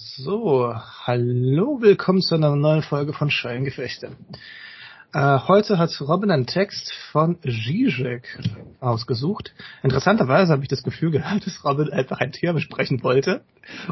[0.00, 0.72] So,
[1.06, 4.12] hallo, willkommen zu einer neuen Folge von Scheingefechte.
[5.12, 8.38] Äh, heute hat Robin einen Text von Zizek
[8.78, 9.52] ausgesucht.
[9.82, 13.42] Interessanterweise habe ich das Gefühl gehabt, dass Robin einfach ein Thema besprechen wollte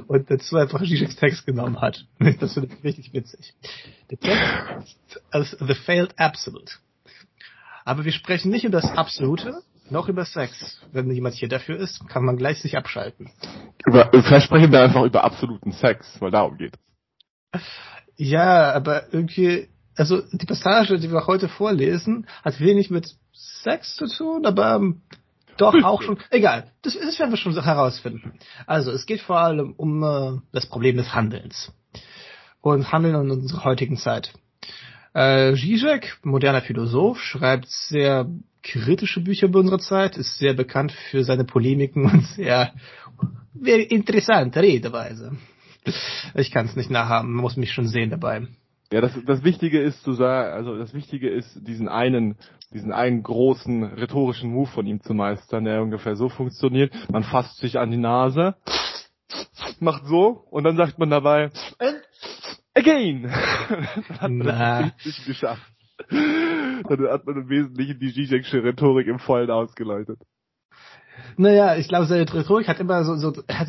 [0.07, 2.07] und dazu einfach Zizeks Text genommen hat.
[2.39, 3.55] Das finde ich richtig witzig.
[4.09, 6.75] Der Text ist The Failed Absolute.
[7.85, 9.61] Aber wir sprechen nicht über das Absolute,
[9.91, 10.81] noch über Sex.
[10.93, 13.31] Wenn jemand hier dafür ist, kann man gleich sich abschalten.
[13.87, 16.75] Über, vielleicht sprechen wir einfach über absoluten Sex, weil darum geht
[17.53, 17.61] es.
[18.17, 24.07] Ja, aber irgendwie, also die Passage, die wir heute vorlesen, hat wenig mit Sex zu
[24.07, 25.03] tun, aber ähm,
[25.57, 26.19] doch auch schon.
[26.31, 28.39] Egal, das, das werden wir schon herausfinden.
[28.67, 31.73] Also es geht vor allem um äh, das Problem des Handelns
[32.61, 34.33] und Handeln in unserer heutigen Zeit.
[35.15, 38.27] Äh, Zizek, moderner Philosoph, schreibt sehr
[38.67, 42.73] kritische Bücher über unsere Zeit, ist sehr bekannt für seine Polemiken und sehr,
[43.55, 45.37] sehr interessante Redeweise.
[46.35, 48.49] Ich kann es nicht nachhaben, man muss mich schon sehen dabei.
[48.93, 52.37] Ja, das, das Wichtige ist zu sagen, also das Wichtige ist, diesen einen,
[52.73, 56.93] diesen einen großen rhetorischen Move von ihm zu meistern, der ungefähr so funktioniert.
[57.11, 58.57] Man fasst sich an die Nase,
[59.81, 62.03] macht so und dann sagt man dabei, and
[62.75, 63.23] again.
[64.21, 65.73] dann hat man das geschafft.
[66.85, 70.19] Dann hat man im Wesentlichen die Zizek'sche Rhetorik im Vollen ausgeläutet.
[71.37, 73.69] Naja, ich glaube, seine Rhetorik hat immer so, so hat,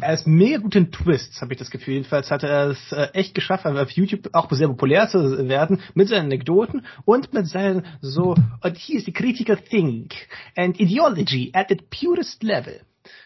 [0.00, 1.94] er ist mega gut in Twists, habe ich das Gefühl.
[1.94, 6.08] Jedenfalls hat er es äh, echt geschafft, auf YouTube auch sehr populär zu werden, mit
[6.08, 10.14] seinen Anekdoten und mit seinen so, and he is the critical think
[10.56, 12.80] and ideology at the purest level.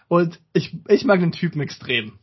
[0.08, 2.19] Und ich, ich mag den Typen extrem.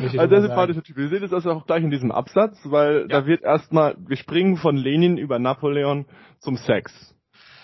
[0.00, 0.96] Also der sympathische Typ.
[0.96, 3.06] Wir sehen das also auch gleich in diesem Absatz, weil ja.
[3.06, 6.06] da wird erstmal, wir springen von Lenin über Napoleon
[6.38, 7.14] zum Sex.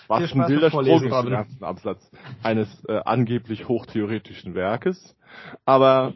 [0.09, 2.11] Was ein wilder Sprung ist im ersten Absatz
[2.43, 5.17] eines äh, angeblich hochtheoretischen Werkes.
[5.65, 6.15] Aber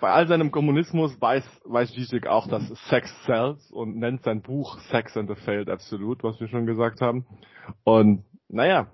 [0.00, 4.78] bei all seinem Kommunismus weiß, weiß Zizek auch, dass Sex sells und nennt sein Buch
[4.90, 7.26] Sex and the Failed Absolute, was wir schon gesagt haben.
[7.82, 8.88] Und naja.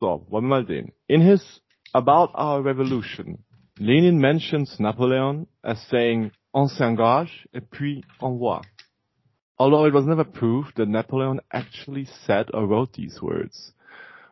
[0.00, 0.92] So, wollen wir mal sehen.
[1.06, 1.62] In his
[1.92, 3.44] About Our Revolution,
[3.80, 8.62] Lenin mentions Napoleon as saying on s'engage et puis on voit.
[9.58, 13.72] Although it was never proved that Napoleon actually said or wrote these words,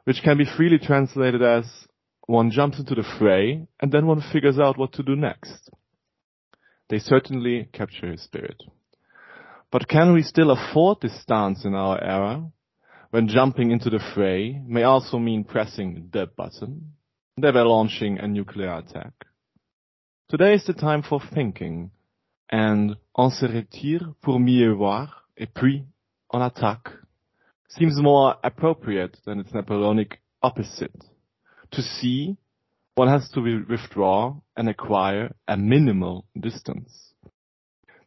[0.05, 1.65] which can be freely translated as
[2.27, 5.71] one jumps into the fray and then one figures out what to do next.
[6.89, 8.63] They certainly capture his spirit.
[9.73, 12.45] But can we still afford this stance in our era,
[13.11, 16.93] when jumping into the fray may also mean pressing the button,
[17.37, 19.13] thereby launching a nuclear attack?
[20.33, 21.91] Today is the time for thinking,
[22.51, 25.85] and on se retire pour mieux voir, et puis
[26.31, 26.89] on attaque,
[27.69, 31.05] seems more appropriate than its Napoleonic opposite.
[31.73, 32.39] To see,
[32.95, 37.13] one has to withdraw and acquire a minimal distance.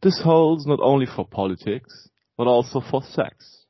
[0.02, 2.10] This holds not only for politics,
[2.40, 3.68] but also for sex.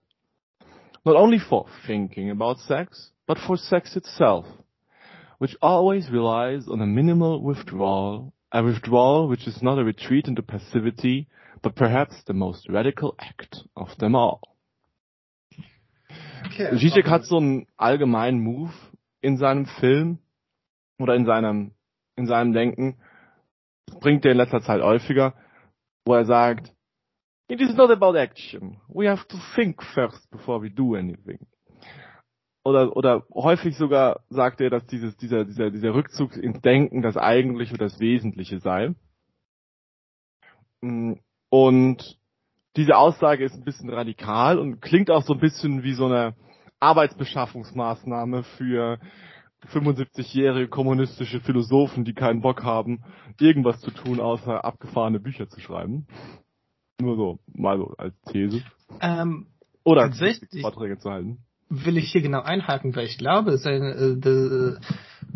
[1.06, 4.46] Not only for thinking about sex, but for sex itself,
[5.40, 10.42] which always relies on a minimal withdrawal a withdrawal which is not a retreat into
[10.42, 11.28] passivity,
[11.62, 14.40] but perhaps the most radical act of them all.
[16.46, 18.72] Okay, Zizek hat so einen allgemeinen Move
[19.22, 20.20] in seinem Film
[21.00, 21.72] oder in seinem,
[22.16, 22.96] in seinem Denken,
[24.00, 25.34] bringt er in letzter Zeit häufiger,
[26.06, 26.72] wo er sagt,
[27.50, 28.78] it is not about action.
[28.88, 31.46] We have to think first before we do anything
[32.66, 37.16] oder, oder häufig sogar sagt er, dass dieses, dieser, dieser, dieser Rückzug ins Denken das
[37.16, 38.96] Eigentliche und das Wesentliche sei.
[40.82, 41.14] Mm,
[41.50, 42.18] und
[42.76, 46.36] diese Aussage ist ein bisschen radikal und klingt auch so ein bisschen wie so eine
[46.80, 49.00] Arbeitsbeschaffungsmaßnahme für
[49.68, 53.04] 75-jährige kommunistische Philosophen, die keinen Bock haben,
[53.40, 56.08] irgendwas zu tun, außer abgefahrene Bücher zu schreiben.
[57.00, 58.64] Nur so, mal so als These.
[59.02, 59.48] Ähm,
[59.84, 60.12] Oder
[60.62, 64.78] Vorträge zu halten will ich hier genau einhaken, weil ich glaube, seine, äh, de,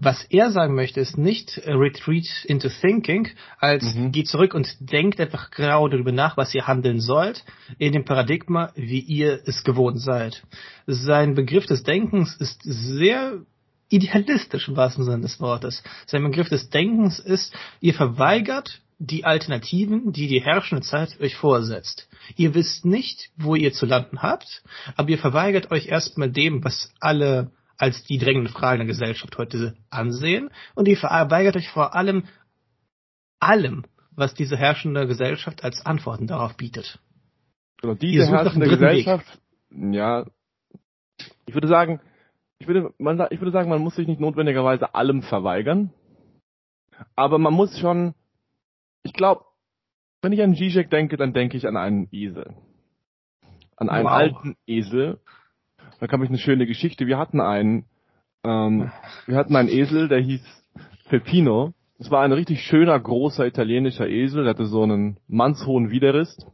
[0.02, 4.12] was er sagen möchte, ist nicht äh, Retreat into Thinking, als mhm.
[4.12, 7.44] geht zurück und denkt einfach genau darüber nach, was ihr handeln sollt,
[7.78, 10.44] in dem Paradigma, wie ihr es gewohnt seid.
[10.86, 13.42] Sein Begriff des Denkens ist sehr
[13.90, 15.84] idealistisch im wahrsten Sinne des Wortes.
[16.06, 22.10] Sein Begriff des Denkens ist, ihr verweigert die Alternativen, die die herrschende Zeit euch vorsetzt.
[22.36, 24.62] Ihr wisst nicht, wo ihr zu landen habt,
[24.96, 29.76] aber ihr verweigert euch erstmal dem, was alle als die drängenden Fragen der Gesellschaft heute
[29.90, 32.26] ansehen, und ihr verweigert euch vor allem
[33.40, 37.00] allem, was diese herrschende Gesellschaft als Antworten darauf bietet.
[37.82, 39.94] Genau, diese herrschende Gesellschaft, Weg.
[39.96, 40.26] ja,
[41.46, 42.02] ich würde sagen,
[42.60, 45.94] ich würde, man, ich würde sagen, man muss sich nicht notwendigerweise allem verweigern,
[47.16, 48.14] aber man muss schon
[49.04, 49.46] ich glaube,
[50.22, 52.54] wenn ich an Zizek denke, dann denke ich an einen Esel.
[53.78, 54.12] An einen wow.
[54.12, 55.20] alten Esel.
[56.00, 57.08] Da kam ich eine schöne Geschichte.
[57.08, 57.86] Wir hatten einen,
[58.44, 58.92] ähm,
[59.26, 60.42] wir hatten einen Esel, der hieß
[61.10, 61.74] Peppino.
[61.98, 66.46] Es war ein richtig schöner, großer italienischer Esel, der hatte so einen mannshohen Widerrist.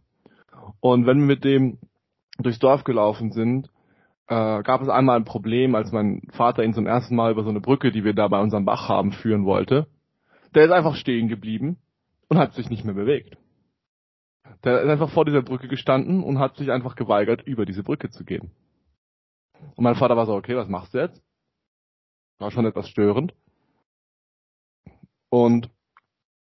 [0.80, 1.78] Und wenn wir mit dem
[2.40, 3.70] durchs Dorf gelaufen sind,
[4.28, 7.50] äh, gab es einmal ein Problem, als mein Vater ihn zum ersten Mal über so
[7.50, 9.88] eine Brücke, die wir da bei unserem Bach haben, führen wollte.
[10.56, 11.78] Der ist einfach stehen geblieben
[12.28, 13.38] und hat sich nicht mehr bewegt.
[14.64, 18.10] Der ist einfach vor dieser Brücke gestanden und hat sich einfach geweigert, über diese Brücke
[18.10, 18.52] zu gehen.
[19.76, 21.22] Und mein Vater war so, okay, was machst du jetzt?
[22.40, 23.34] War schon etwas störend.
[25.30, 25.70] Und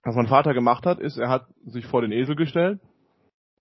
[0.02, 2.80] was mein Vater gemacht hat, ist, er hat sich vor den Esel gestellt,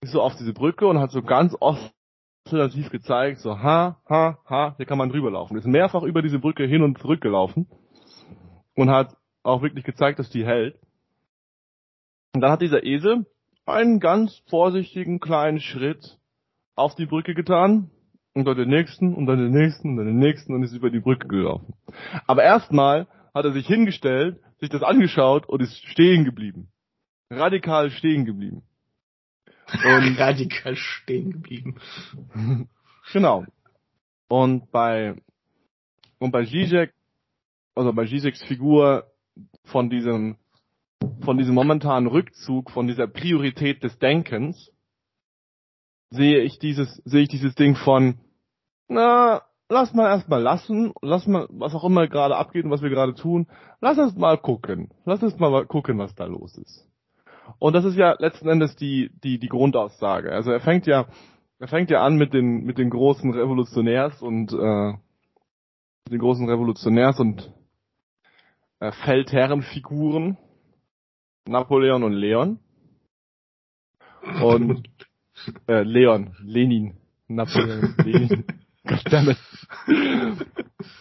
[0.01, 4.74] ist so auf diese Brücke und hat so ganz ostentativ gezeigt, so ha, ha, ha,
[4.77, 5.57] hier kann man drüber laufen.
[5.57, 7.67] Ist mehrfach über diese Brücke hin und zurück gelaufen
[8.75, 10.79] und hat auch wirklich gezeigt, dass die hält.
[12.33, 13.25] Und dann hat dieser Esel
[13.66, 16.18] einen ganz vorsichtigen kleinen Schritt
[16.75, 17.92] auf die Brücke getan
[18.33, 20.89] und dann den nächsten und dann den nächsten und dann den nächsten und ist über
[20.89, 21.74] die Brücke gelaufen.
[22.28, 26.72] Aber erstmal hat er sich hingestellt, sich das angeschaut und ist stehen geblieben.
[27.30, 28.63] Radikal stehen geblieben.
[29.74, 31.80] Und radikal stehen geblieben.
[33.13, 33.45] genau.
[34.27, 35.16] Und bei
[36.19, 36.94] und bei Zizek,
[37.75, 39.12] also bei Zizeks Figur
[39.66, 40.38] von diesem
[41.21, 44.71] von diesem momentanen Rückzug, von dieser Priorität des Denkens,
[46.09, 48.19] sehe ich dieses, sehe ich dieses Ding von,
[48.88, 52.89] na, lass mal erstmal lassen, lass mal, was auch immer gerade abgeht und was wir
[52.89, 53.48] gerade tun,
[53.80, 54.89] lass uns mal gucken.
[55.06, 56.88] Lass uns mal gucken, was da los ist.
[57.57, 60.31] Und das ist ja letzten Endes die, die, die Grundaussage.
[60.31, 61.07] Also er fängt ja,
[61.59, 64.94] er fängt ja an mit den, mit den großen Revolutionärs und, äh,
[66.09, 67.53] den großen Revolutionärs und
[68.80, 70.38] äh, Feldherrenfiguren,
[71.47, 72.59] Napoleon und Leon.
[74.41, 74.88] Und
[75.67, 76.97] äh, Leon, Lenin,
[77.27, 78.45] Napoleon, Lenin.
[78.85, 79.38] Goddammit.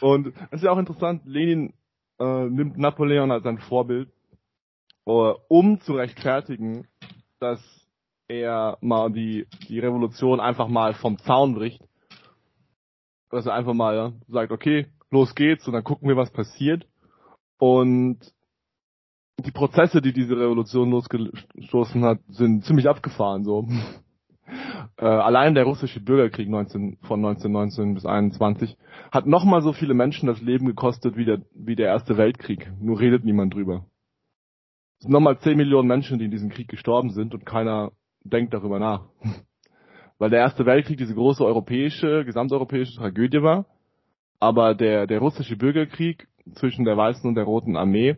[0.01, 1.73] Und es ist ja auch interessant, Lenin
[2.19, 4.11] äh, nimmt Napoleon als sein Vorbild,
[5.07, 6.87] äh, um zu rechtfertigen,
[7.39, 7.61] dass
[8.29, 11.83] er mal die, die Revolution einfach mal vom Zaun bricht.
[13.31, 16.87] Dass er einfach mal ja, sagt, okay, los geht's und dann gucken wir, was passiert.
[17.59, 18.19] Und
[19.47, 23.67] die Prozesse, die diese Revolution losgestoßen hat, sind ziemlich abgefahren so.
[24.97, 28.77] Äh, allein der russische Bürgerkrieg 19, von 1919 bis 21
[29.13, 32.71] hat nochmal so viele Menschen das Leben gekostet wie der, wie der Erste Weltkrieg.
[32.81, 33.87] Nur redet niemand drüber.
[34.99, 37.93] Es sind nochmal 10 Millionen Menschen, die in diesem Krieg gestorben sind und keiner
[38.25, 39.07] denkt darüber nach.
[40.19, 43.67] Weil der Erste Weltkrieg diese große europäische, gesamteuropäische Tragödie war.
[44.39, 48.17] Aber der, der russische Bürgerkrieg zwischen der Weißen und der Roten Armee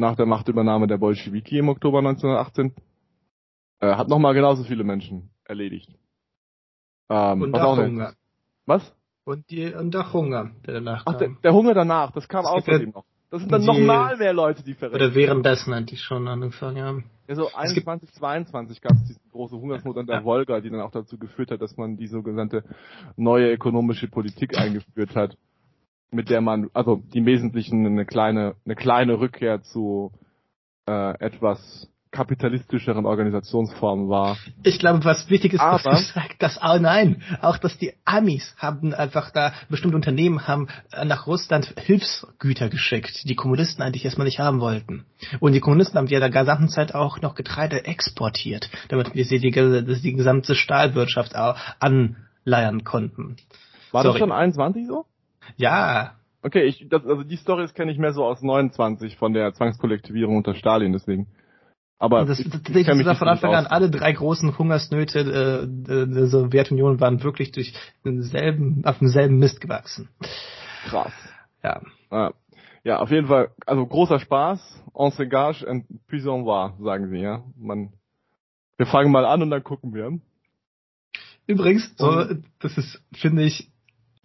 [0.00, 2.74] nach der Machtübernahme der Bolschewiki im Oktober 1918
[3.80, 5.90] äh, hat nochmal genauso viele Menschen erledigt.
[7.08, 8.14] Ähm, und auch Hunger.
[8.66, 8.94] Was?
[9.24, 12.52] Und, die, und der Hunger, der danach Ach, der, der, Hunger danach, das kam das
[12.52, 13.04] außerdem noch.
[13.30, 14.96] Das sind dann nochmal mehr Leute, die verrecken.
[14.96, 17.04] Oder währenddessen eigentlich schon angefangen haben.
[17.28, 20.24] Ja, so 21, 22 gab es diese große Hungersnot an der ja.
[20.24, 22.64] Wolga, die dann auch dazu geführt hat, dass man die sogenannte
[23.16, 25.36] neue ökonomische Politik eingeführt hat,
[26.10, 30.12] mit der man, also die im Wesentlichen eine kleine, eine kleine Rückkehr zu
[30.86, 34.36] äh, etwas kapitalistischeren Organisationsformen war.
[34.64, 37.92] Ich glaube, was wichtig ist, Aber, dass du sagst, dass, oh nein, auch dass die
[38.04, 40.66] Amis haben einfach da, bestimmte Unternehmen haben
[41.04, 45.06] nach Russland Hilfsgüter geschickt, die Kommunisten eigentlich erstmal nicht haben wollten.
[45.38, 49.38] Und die Kommunisten haben ja der gesamten Zeit auch noch Getreide exportiert, damit wir sie
[49.38, 53.36] die, die gesamte Stahlwirtschaft anleiern konnten.
[53.92, 54.14] War Sorry.
[54.14, 55.04] das schon 21 so?
[55.56, 56.16] Ja.
[56.42, 60.36] Okay, ich, das, also die Stories kenne ich mehr so aus 29 von der Zwangskollektivierung
[60.36, 61.26] unter Stalin, deswegen.
[61.98, 66.26] Aber das, ich, ich, ich das von Anfang an alle drei großen Hungersnöte äh, der
[66.28, 67.74] Sowjetunion waren wirklich durch
[68.06, 70.08] denselben, auf demselben Mist gewachsen.
[70.86, 71.12] Krass.
[71.62, 71.82] Ja.
[72.08, 72.32] Ah,
[72.84, 77.18] ja, auf jeden Fall, also großer Spaß, on s'engage and puis on va, sagen sie,
[77.18, 77.44] ja.
[77.56, 77.92] Man,
[78.78, 80.18] wir fangen mal an und dann gucken wir.
[81.46, 82.24] Übrigens, so,
[82.60, 83.70] das ist, finde ich,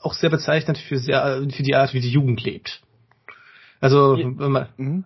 [0.05, 2.81] auch sehr bezeichnend für, sehr, für die Art, wie die Jugend lebt.
[3.81, 5.05] Also, wenn man, mhm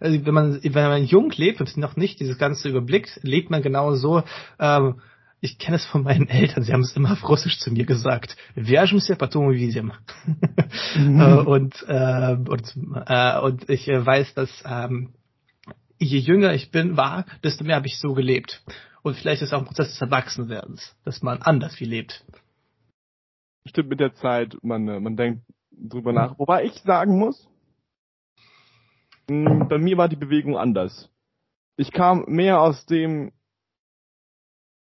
[0.00, 3.62] also wenn man, wenn man jung lebt und noch nicht dieses Ganze überblickt, lebt man
[3.62, 4.22] genau so,
[4.58, 5.00] ähm,
[5.40, 8.36] ich kenne es von meinen Eltern, sie haben es immer auf Russisch zu mir gesagt.
[8.54, 9.92] Вяжемся, потом увидим.
[10.96, 11.20] Mhm.
[11.20, 12.76] Äh, und, äh, und,
[13.06, 15.14] äh, und ich weiß, dass ähm,
[15.98, 18.62] je jünger ich bin, war, desto mehr habe ich so gelebt.
[19.02, 22.24] Und vielleicht ist es auch ein Prozess des Erwachsenwerdens, dass man anders viel lebt.
[23.67, 26.37] Stimmt mit der Zeit, man, man denkt drüber nach.
[26.39, 27.47] Wobei ich sagen muss,
[29.29, 31.09] hm, bei mir war die Bewegung anders.
[31.75, 33.31] ich kam mehr aus dem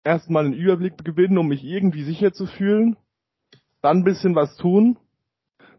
[0.04, 2.98] erstmal einen Überblick gewinnen, um mich irgendwie sicher zu fühlen,
[3.82, 4.98] dann ein bisschen was tun,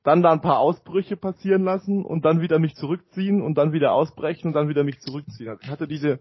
[0.04, 3.92] dann da ein paar Ausbrüche passieren lassen und dann wieder mich zurückziehen und dann wieder
[3.92, 5.49] ausbrechen und dann wieder mich zurückziehen.
[5.49, 6.21] Also ich hatte diese,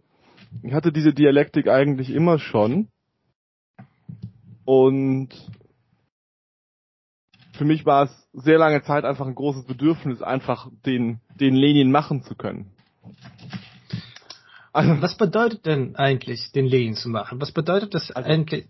[0.64, 2.88] ich hatte diese Dialektik eigentlich immer schon.
[4.66, 5.30] Und
[7.60, 11.92] für mich war es sehr lange Zeit einfach ein großes Bedürfnis, einfach den, den Lenin
[11.92, 12.72] machen zu können.
[14.72, 17.42] Also, was bedeutet denn eigentlich, den Lenin zu machen?
[17.42, 18.66] Was bedeutet das also, eigentlich?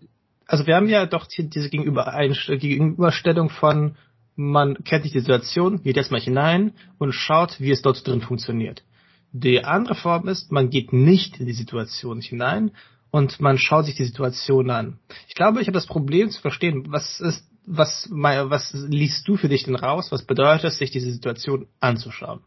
[0.48, 3.94] Also wir haben ja doch diese Gegenüberstellung von,
[4.34, 8.82] man kennt nicht die Situation, geht erstmal hinein und schaut, wie es dort drin funktioniert.
[9.30, 12.72] Die andere Form ist, man geht nicht in die Situation hinein
[13.12, 14.98] und man schaut sich die Situation an.
[15.28, 19.48] Ich glaube, ich habe das Problem zu verstehen, was ist was, was liest du für
[19.48, 20.10] dich denn raus?
[20.10, 22.40] Was bedeutet es, sich diese Situation anzuschauen?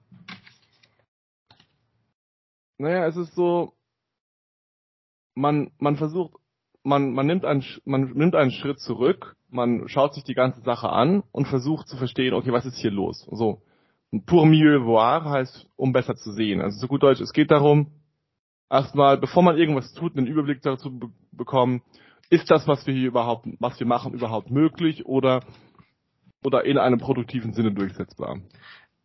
[2.78, 3.74] Naja, es ist so,
[5.36, 6.34] man, man versucht,
[6.84, 10.90] man, man nimmt einen, man nimmt einen Schritt zurück, man schaut sich die ganze Sache
[10.90, 13.28] an und versucht zu verstehen, okay, was ist hier los?
[13.32, 13.62] So,
[14.26, 16.62] pour mieux voir heißt, um besser zu sehen.
[16.62, 17.92] Also so gut Deutsch, es geht darum,
[18.70, 21.82] erstmal, bevor man irgendwas tut, einen Überblick dazu be bekommen,
[22.30, 25.44] ist das, was wir hier überhaupt, was wir machen, überhaupt möglich oder,
[26.44, 28.40] oder in einem produktiven Sinne durchsetzbar?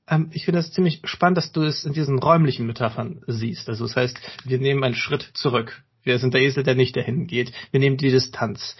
[0.08, 3.68] Ähm, ich finde das ziemlich spannend, dass du es in diesen räumlichen Metaphern siehst.
[3.68, 5.82] Also das heißt, wir nehmen einen Schritt zurück.
[6.02, 7.52] Wir sind der Esel, der nicht dahin geht.
[7.70, 8.76] Wir nehmen die Distanz.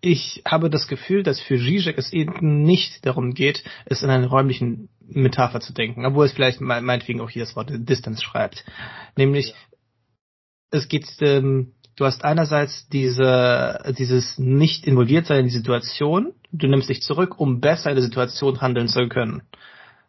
[0.00, 4.26] Ich habe das Gefühl, dass für Zizek es eben nicht darum geht, es in einer
[4.26, 8.64] räumlichen Metapher zu denken, obwohl es vielleicht meinetwegen auch hier das Wort Distance schreibt.
[9.16, 9.54] Nämlich, ja.
[10.72, 16.66] es geht ähm, du hast einerseits diese, dieses nicht involviert sein in die Situation, du
[16.66, 19.42] nimmst dich zurück, um besser in der Situation handeln zu können.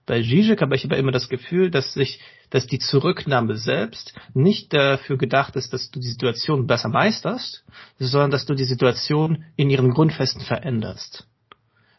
[0.06, 2.20] Bei Zizek habe ich aber immer das Gefühl, dass sich,
[2.51, 7.65] dass die Zurücknahme selbst nicht dafür gedacht ist, dass du die Situation besser meisterst,
[7.98, 11.27] sondern dass du die Situation in ihren Grundfesten veränderst.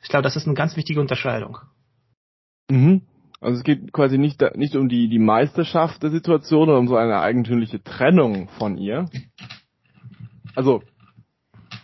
[0.03, 1.59] Ich glaube, das ist eine ganz wichtige Unterscheidung.
[2.71, 3.03] Mhm.
[3.41, 6.97] Also es geht quasi nicht, nicht um die, die Meisterschaft der Situation oder um so
[6.97, 9.11] eine eigentümliche Trennung von ihr,
[10.57, 10.83] also,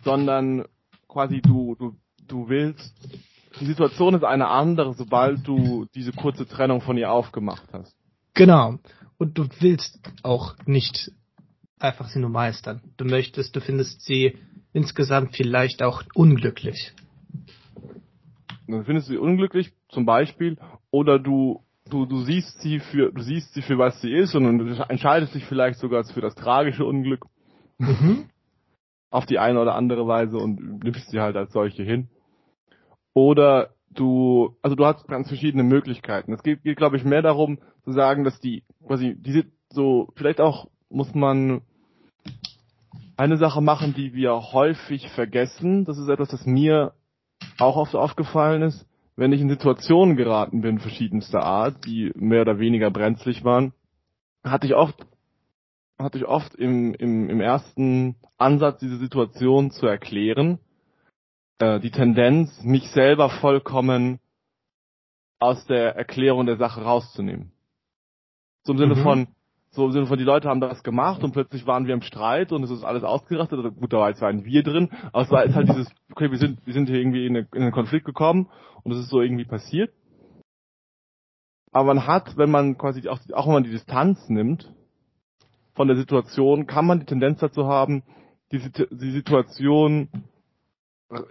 [0.02, 0.64] sondern
[1.06, 1.94] quasi du, du,
[2.26, 2.92] du willst,
[3.60, 7.94] die Situation ist eine andere, sobald du diese kurze Trennung von ihr aufgemacht hast.
[8.34, 8.78] Genau.
[9.18, 11.12] Und du willst auch nicht
[11.78, 12.80] einfach sie nur meistern.
[12.96, 14.38] Du möchtest, du findest sie
[14.72, 16.92] insgesamt vielleicht auch unglücklich.
[18.66, 20.56] Dann findest du sie unglücklich, zum Beispiel,
[20.90, 24.58] oder du, du, du siehst sie für, du siehst sie für was sie ist und
[24.58, 27.26] du entscheidest dich vielleicht sogar für das tragische Unglück.
[27.76, 28.30] Mhm
[29.12, 32.08] auf die eine oder andere Weise und nimmst sie halt als solche hin.
[33.14, 36.32] Oder du, also du hast ganz verschiedene Möglichkeiten.
[36.32, 40.40] Es geht, geht glaube ich, mehr darum zu sagen, dass die quasi diese so vielleicht
[40.40, 41.62] auch muss man
[43.16, 45.84] eine Sache machen, die wir häufig vergessen.
[45.84, 46.92] Das ist etwas, das mir
[47.58, 48.86] auch oft aufgefallen ist.
[49.14, 53.72] Wenn ich in Situationen geraten bin, verschiedenster Art, die mehr oder weniger brenzlig waren,
[54.42, 55.06] hatte ich oft
[56.02, 60.58] hatte ich oft im, im, im ersten Ansatz, diese Situation zu erklären,
[61.58, 64.18] äh, die Tendenz, mich selber vollkommen
[65.38, 67.52] aus der Erklärung der Sache rauszunehmen.
[68.64, 69.02] So im Sinne mhm.
[69.02, 69.28] von,
[69.70, 72.52] so im Sinne von, die Leute haben das gemacht und plötzlich waren wir im Streit
[72.52, 73.58] und es ist alles ausgerastet.
[73.58, 76.30] Also gut, da war jetzt ein Wir drin, aber es war jetzt halt dieses, okay,
[76.30, 78.48] wir sind, wir sind hier irgendwie in, eine, in einen Konflikt gekommen
[78.84, 79.92] und es ist so irgendwie passiert.
[81.72, 84.72] Aber man hat, wenn man quasi auch, auch wenn man die Distanz nimmt,
[85.74, 88.02] von der Situation kann man die Tendenz dazu haben,
[88.52, 88.60] die,
[88.90, 90.08] die Situation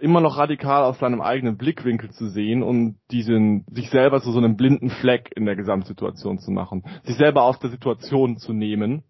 [0.00, 4.38] immer noch radikal aus seinem eigenen Blickwinkel zu sehen und diesen, sich selber zu so
[4.38, 6.84] einem blinden Fleck in der Gesamtsituation zu machen.
[7.04, 9.02] Sich selber aus der Situation zu nehmen.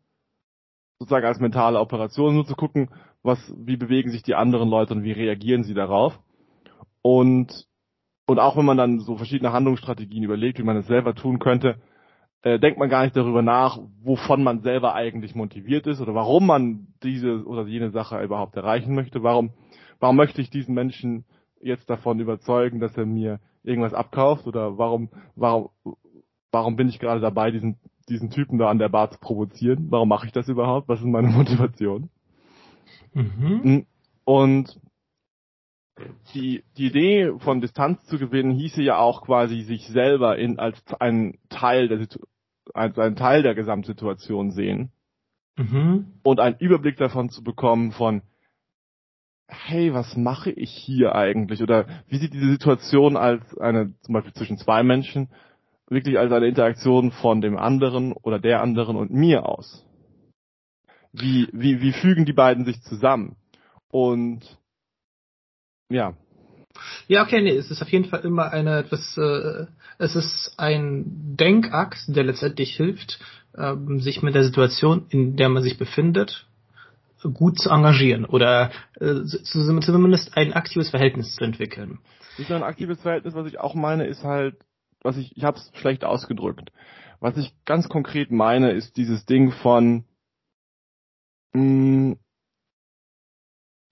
[0.99, 2.89] Sozusagen als mentale Operation, nur zu gucken,
[3.23, 6.19] was, wie bewegen sich die anderen Leute und wie reagieren sie darauf.
[7.03, 7.67] Und,
[8.27, 11.81] und auch wenn man dann so verschiedene Handlungsstrategien überlegt, wie man es selber tun könnte,
[12.43, 16.47] äh, denkt man gar nicht darüber nach, wovon man selber eigentlich motiviert ist oder warum
[16.47, 19.23] man diese oder jene Sache überhaupt erreichen möchte.
[19.23, 19.51] Warum,
[20.01, 21.25] warum möchte ich diesen Menschen
[21.61, 25.71] jetzt davon überzeugen, dass er mir irgendwas abkauft oder warum, warum,
[26.51, 29.87] warum bin ich gerade dabei, diesen, diesen Typen da an der Bar zu provozieren?
[29.91, 30.89] Warum mache ich das überhaupt?
[30.89, 32.11] Was ist meine Motivation?
[33.15, 33.63] Mhm.
[33.63, 33.87] Hm.
[34.25, 34.81] Und
[36.35, 40.83] die, die Idee von Distanz zu gewinnen hieße ja auch quasi sich selber in, als
[40.99, 42.07] ein Teil der,
[42.75, 44.93] als einen Teil der Gesamtsituation sehen
[45.57, 46.07] mhm.
[46.23, 48.23] und einen Überblick davon zu bekommen von,
[49.49, 51.63] hey, was mache ich hier eigentlich?
[51.63, 55.29] Oder wie sieht diese Situation als eine, zum Beispiel zwischen zwei Menschen,
[55.89, 59.87] wirklich als eine Interaktion von dem anderen oder der anderen und mir aus?
[61.13, 63.37] Wie, wie, wie fügen die beiden sich zusammen?
[63.89, 64.59] Und
[65.91, 66.17] ja.
[67.07, 69.67] Ja, okay, nee, es ist auf jeden Fall immer eine etwas, äh,
[70.03, 73.21] es ist ein Denkakt, der letztendlich hilft,
[73.57, 76.49] ähm, sich mit der Situation, in der man sich befindet,
[77.35, 82.01] gut zu engagieren oder äh, zumindest ein aktives Verhältnis zu entwickeln.
[82.37, 84.57] Nicht nur ein aktives Verhältnis, was ich auch meine, ist halt,
[85.03, 86.73] was ich, ich habe es schlecht ausgedrückt.
[87.21, 90.05] Was ich ganz konkret meine, ist dieses Ding von,
[91.53, 92.19] mh, hm,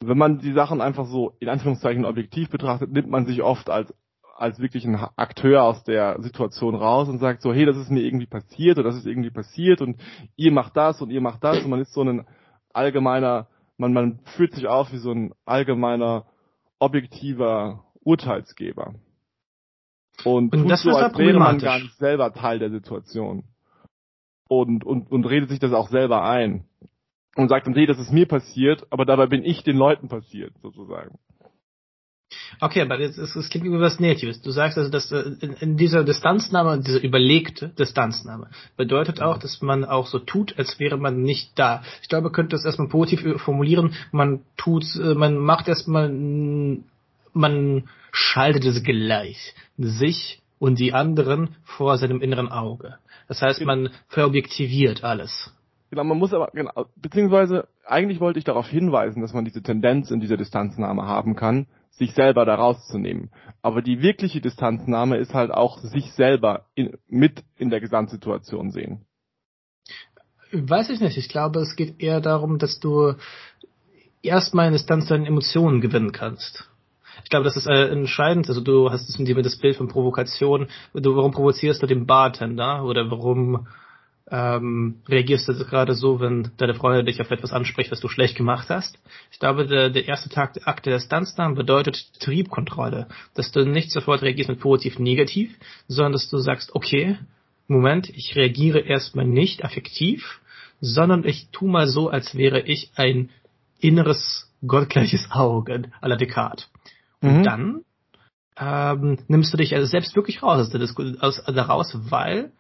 [0.03, 3.95] wenn man die Sachen einfach so in Anführungszeichen objektiv betrachtet, nimmt man sich oft als
[4.41, 8.01] als wirklich ein Akteur aus der Situation raus und sagt so, hey, das ist mir
[8.01, 10.01] irgendwie passiert oder das ist irgendwie passiert und
[10.37, 12.27] ihr macht das und ihr macht das und man ist so ein
[12.73, 16.25] allgemeiner, man, man fühlt sich auf wie so ein allgemeiner,
[16.79, 18.95] objektiver Urteilsgeber.
[20.25, 23.45] Und, und tut das so, als wäre man gar nicht selber Teil der Situation.
[24.49, 26.65] Und, und, und redet sich das auch selber ein.
[27.37, 30.55] Und sagt dann, hey, das ist mir passiert, aber dabei bin ich den Leuten passiert,
[30.63, 31.19] sozusagen.
[32.61, 34.41] Okay, aber es, es, es klingt wie was Negatives.
[34.43, 39.63] Du sagst also, dass äh, in, in dieser Distanznahme, diese überlegte Distanznahme, bedeutet auch, dass
[39.63, 41.83] man auch so tut, als wäre man nicht da.
[42.03, 43.95] Ich glaube, man könnte das erstmal positiv formulieren.
[44.13, 46.09] Man tut, äh, man macht erstmal,
[47.33, 49.55] man schaltet es gleich.
[49.77, 52.97] Sich und die anderen vor seinem inneren Auge.
[53.29, 55.53] Das heißt, man verobjektiviert alles.
[55.91, 60.11] Genau, man muss aber, genau, beziehungsweise eigentlich wollte ich darauf hinweisen, dass man diese Tendenz
[60.11, 61.67] in dieser Distanznahme haben kann,
[62.01, 63.31] sich selber da rauszunehmen.
[63.63, 69.05] Aber die wirkliche Distanznahme ist halt auch sich selber in, mit in der Gesamtsituation sehen.
[70.51, 71.19] Weiß ich nicht.
[71.19, 73.15] Ich glaube, es geht eher darum, dass du
[74.23, 76.69] erstmal in Distanz deine Emotionen gewinnen kannst.
[77.23, 78.49] Ich glaube, das ist äh, entscheidend.
[78.49, 80.69] Also du hast es mit das Bild von Provokation.
[80.95, 82.83] Du, warum provozierst du den Bartender?
[82.85, 83.67] Oder warum
[84.31, 88.37] ähm, reagierst du gerade so, wenn deine Freundin dich auf etwas anspricht, was du schlecht
[88.37, 88.99] gemacht hast.
[89.33, 93.91] Ich glaube, der, der erste Tag der Akte der Stanznahmen bedeutet Triebkontrolle, dass du nicht
[93.91, 95.55] sofort reagierst mit positiv negativ,
[95.89, 97.19] sondern dass du sagst, okay,
[97.67, 100.41] Moment, ich reagiere erstmal nicht affektiv,
[100.81, 103.31] sondern ich tu mal so, als wäre ich ein
[103.81, 106.69] inneres gottgleiches Auge à la Descartes.
[107.21, 107.43] Und mhm.
[107.45, 107.81] dann
[108.57, 112.53] ähm, nimmst du dich also selbst wirklich raus aus, aus, daraus, weil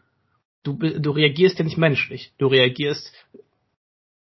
[0.62, 2.32] du, du reagierst ja nicht menschlich.
[2.38, 3.12] Du reagierst,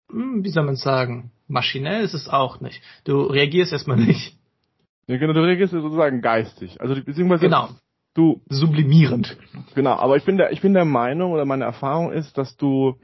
[0.09, 2.81] hm, wie soll man sagen, maschinell ist es auch nicht.
[3.03, 4.35] Du reagierst erstmal nicht.
[5.07, 6.81] Ja, genau, du reagierst sozusagen geistig.
[6.81, 7.69] Also beziehungsweise genau.
[8.13, 9.37] du sublimierend.
[9.73, 12.97] Genau, aber ich bin der ich bin der Meinung oder meine Erfahrung ist, dass du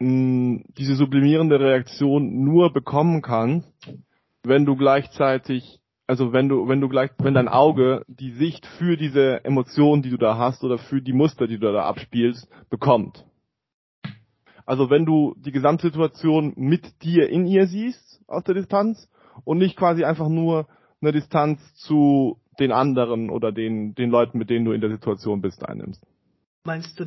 [0.00, 3.72] mh, hm, diese sublimierende Reaktion nur bekommen kannst,
[4.42, 8.96] wenn du gleichzeitig also wenn du, wenn du gleich, wenn dein Auge die Sicht für
[8.96, 13.24] diese Emotionen, die du da hast oder für die Muster, die du da abspielst, bekommt.
[14.64, 19.08] Also wenn du die Gesamtsituation mit dir in ihr siehst aus der Distanz
[19.44, 20.66] und nicht quasi einfach nur
[21.02, 25.42] eine Distanz zu den anderen oder den, den Leuten, mit denen du in der Situation
[25.42, 26.02] bist, einnimmst.
[26.64, 27.04] Meinst du,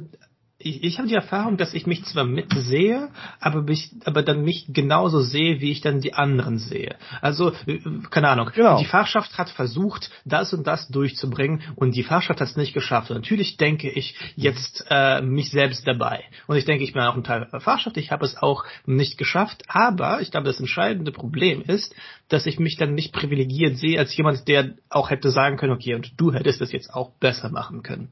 [0.63, 4.65] ich, ich habe die Erfahrung, dass ich mich zwar mitsehe, aber mich, aber dann mich
[4.69, 6.95] genauso sehe, wie ich dann die anderen sehe.
[7.21, 8.52] Also, äh, keine Ahnung.
[8.54, 8.80] Genau.
[8.80, 13.12] Die Fachschaft hat versucht, das und das durchzubringen und die Fachschaft hat es nicht geschafft.
[13.12, 16.24] Und natürlich denke ich jetzt äh, mich selbst dabei.
[16.47, 19.17] Und ich denke, ich bin auch ein Teil der Fachschaft, ich habe es auch nicht
[19.17, 21.93] geschafft, aber ich glaube, das entscheidende Problem ist,
[22.30, 25.95] dass ich mich dann nicht privilegiert sehe als jemand, der auch hätte sagen können, okay,
[25.95, 28.12] und du hättest es jetzt auch besser machen können.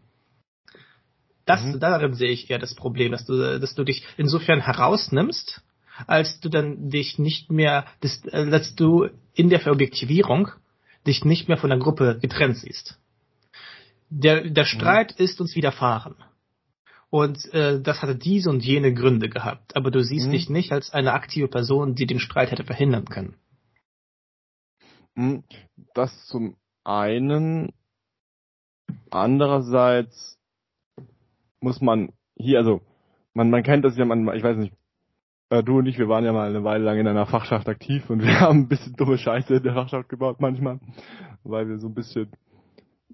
[1.50, 1.80] Das, mhm.
[1.80, 5.64] darin sehe ich eher das Problem, dass du, dass du dich insofern herausnimmst,
[6.06, 10.50] als du dann dich nicht mehr, dass, dass du in der Verobjektivierung
[11.08, 13.00] dich nicht mehr von der Gruppe getrennt siehst.
[14.12, 14.68] Der, der mhm.
[14.68, 15.26] Streit mhm.
[15.26, 16.18] ist uns widerfahren.
[17.10, 19.76] Und äh, das hatte diese und jene Gründe gehabt.
[19.76, 20.34] Aber du siehst mhm.
[20.34, 23.34] dich nicht als eine aktive Person, die den Streit hätte verhindern können.
[25.16, 25.44] Mhm.
[25.96, 27.74] Das zum einen.
[29.10, 30.39] Andererseits
[31.62, 32.82] muss man hier, also
[33.34, 34.74] man, man kennt das ja, man, ich weiß nicht,
[35.50, 38.10] äh, du und ich, wir waren ja mal eine Weile lang in einer Fachschaft aktiv
[38.10, 40.80] und wir haben ein bisschen dumme Scheiße in der Fachschaft gebaut manchmal,
[41.44, 42.32] weil wir so ein bisschen,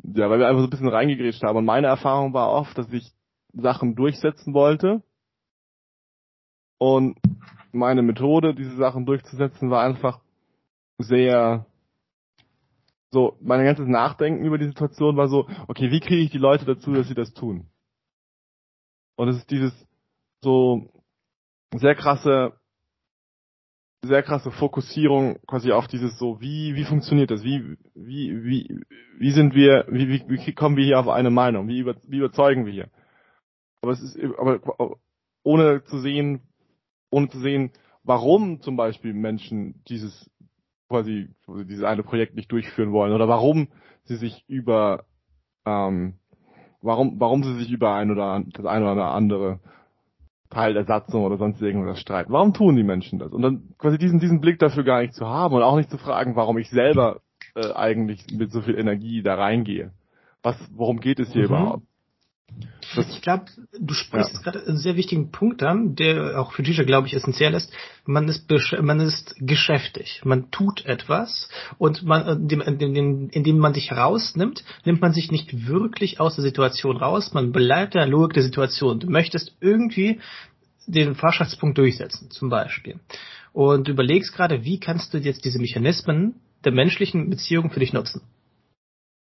[0.04, 1.58] ja, weil wir einfach so ein bisschen reingegrätscht haben.
[1.58, 3.12] Und meine Erfahrung war oft, dass ich
[3.54, 5.02] Sachen durchsetzen wollte
[6.78, 7.18] und
[7.72, 10.20] meine Methode, diese Sachen durchzusetzen, war einfach
[10.98, 11.66] sehr
[13.12, 16.66] so, mein ganzes Nachdenken über die Situation war so, okay, wie kriege ich die Leute
[16.66, 17.68] dazu, dass sie das tun?
[19.16, 19.74] Und es ist dieses
[20.42, 20.90] so
[21.74, 22.54] sehr krasse,
[24.04, 27.44] sehr krasse Fokussierung quasi auf dieses so, wie, wie funktioniert das?
[27.44, 28.80] Wie, wie, wie,
[29.18, 31.68] wie sind wir, wie, wie, wie kommen wir hier auf eine Meinung?
[31.68, 32.90] Wie, über, wie überzeugen wir hier?
[33.82, 34.98] Aber es ist, aber
[35.44, 36.42] ohne zu sehen,
[37.10, 37.72] ohne zu sehen,
[38.04, 40.30] warum zum Beispiel Menschen dieses
[40.88, 43.70] quasi dieses eine Projekt nicht durchführen wollen oder warum
[44.04, 45.06] sie sich über
[45.66, 46.20] ähm,
[46.86, 49.60] warum warum sie sich über ein oder das eine oder andere
[50.50, 52.32] Teil der Satzung oder sonst irgendwas streiten.
[52.32, 53.34] Warum tun die Menschen das?
[53.34, 55.98] Und dann quasi diesen diesen Blick dafür gar nicht zu haben und auch nicht zu
[55.98, 57.22] fragen, warum ich selber
[57.56, 59.92] äh, eigentlich mit so viel Energie da reingehe.
[60.44, 61.48] Was worum geht es hier mhm.
[61.48, 61.84] überhaupt?
[62.98, 63.46] Ich glaube,
[63.78, 64.40] du sprichst ja.
[64.42, 67.72] gerade einen sehr wichtigen Punkt an, der auch für Gigi, glaube ich, essentiell ist.
[68.06, 68.50] Man ist,
[68.82, 70.22] man ist geschäftig.
[70.24, 76.20] Man tut etwas und man, indem, indem man sich rausnimmt, nimmt man sich nicht wirklich
[76.20, 77.34] aus der Situation raus.
[77.34, 79.00] Man bleibt in der Logik der Situation.
[79.00, 80.20] Du möchtest irgendwie
[80.88, 83.00] den Vorschriftspunkt durchsetzen, zum Beispiel.
[83.52, 87.94] Und du überlegst gerade, wie kannst du jetzt diese Mechanismen der menschlichen Beziehung für dich
[87.94, 88.22] nutzen?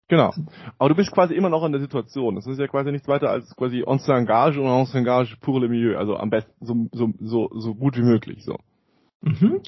[0.08, 0.34] Genau.
[0.78, 2.36] Aber du bist quasi immer noch in der Situation.
[2.36, 5.68] Das ist ja quasi nichts weiter als quasi on s'engage und on s'engage pour le
[5.68, 5.98] milieu.
[5.98, 8.58] Also am besten so, so, so, so gut wie möglich, so.
[9.22, 9.62] Mhm.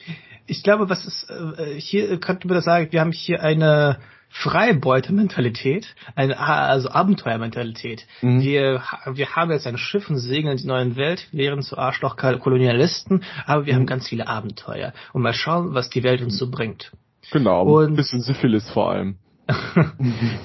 [0.45, 3.97] Ich glaube, was ist, äh, hier könnte man das sagen, wir haben hier eine
[4.30, 8.06] Freibeutementalität, eine also Abenteuermentalität.
[8.21, 8.41] Mhm.
[8.41, 13.23] Wir, wir haben jetzt ein Schiff und segeln in die neue Welt, wären zu Arschloch-Kolonialisten,
[13.45, 13.78] aber wir mhm.
[13.78, 14.93] haben ganz viele Abenteuer.
[15.13, 16.91] Und mal schauen, was die Welt uns so bringt.
[17.32, 19.17] Genau, und ein bisschen Syphilis vor allem.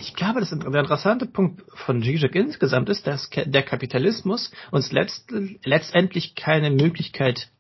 [0.00, 5.30] Ich glaube, das, der interessante Punkt von Zizek insgesamt ist, dass der Kapitalismus uns letzt,
[5.64, 7.50] letztendlich keine Möglichkeit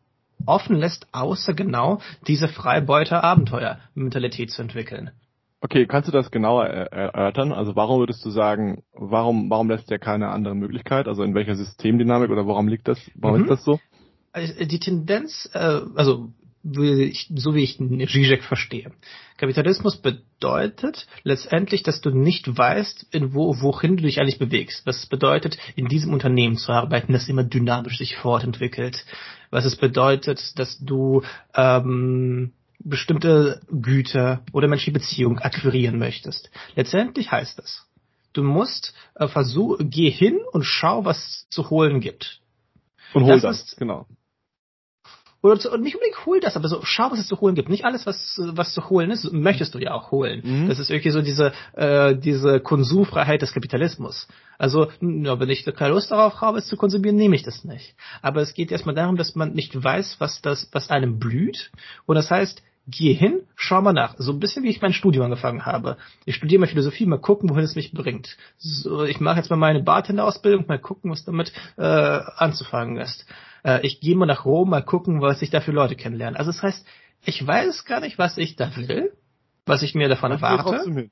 [0.46, 5.10] offen lässt, außer genau diese Freibeuter-Abenteuer-Mentalität zu entwickeln.
[5.60, 7.52] Okay, kannst du das genauer erörtern?
[7.52, 11.06] Also warum würdest du sagen, warum, warum lässt der keine andere Möglichkeit?
[11.06, 13.44] Also in welcher Systemdynamik oder warum liegt das, warum mhm.
[13.44, 13.78] ist das so?
[14.32, 16.32] Also die Tendenz, äh, also
[16.64, 18.92] so wie ich Zizek verstehe.
[19.36, 24.86] Kapitalismus bedeutet letztendlich, dass du nicht weißt, in wo, wohin du dich eigentlich bewegst.
[24.86, 29.04] Was es bedeutet, in diesem Unternehmen zu arbeiten, das immer dynamisch sich fortentwickelt.
[29.50, 31.22] Was es bedeutet, dass du
[31.54, 36.50] ähm, bestimmte Güter oder menschliche Beziehungen akquirieren möchtest.
[36.74, 37.86] Letztendlich heißt es,
[38.32, 42.40] du musst äh, versuch, geh hin und schau, was es zu holen gibt.
[43.14, 44.06] Und hol das, das genau.
[45.42, 47.68] Oder zu, nicht unbedingt hol das, aber so schau, was es zu holen gibt.
[47.68, 50.40] Nicht alles, was was zu holen ist, möchtest du ja auch holen.
[50.44, 50.68] Mhm.
[50.68, 54.28] Das ist irgendwie so diese äh, diese Konsumfreiheit des Kapitalismus.
[54.58, 57.96] Also, ja, wenn ich keine Lust darauf habe, es zu konsumieren, nehme ich das nicht.
[58.22, 61.72] Aber es geht erstmal darum, dass man nicht weiß, was das, was einem blüht.
[62.06, 64.14] Und das heißt, geh hin, schau mal nach.
[64.18, 65.96] So ein bisschen wie ich mein Studium angefangen habe.
[66.24, 68.36] Ich studiere mal Philosophie, mal gucken, wohin es mich bringt.
[68.58, 73.26] So, ich mache jetzt mal meine Bartender-Ausbildung, mal gucken, was damit äh, anzufangen ist.
[73.64, 76.38] Äh, ich gehe mal nach Rom, mal gucken, was ich da für Leute kennenlerne.
[76.38, 76.86] Also das heißt,
[77.24, 79.12] ich weiß gar nicht, was ich da will,
[79.66, 81.10] was ich mir davon erwarte.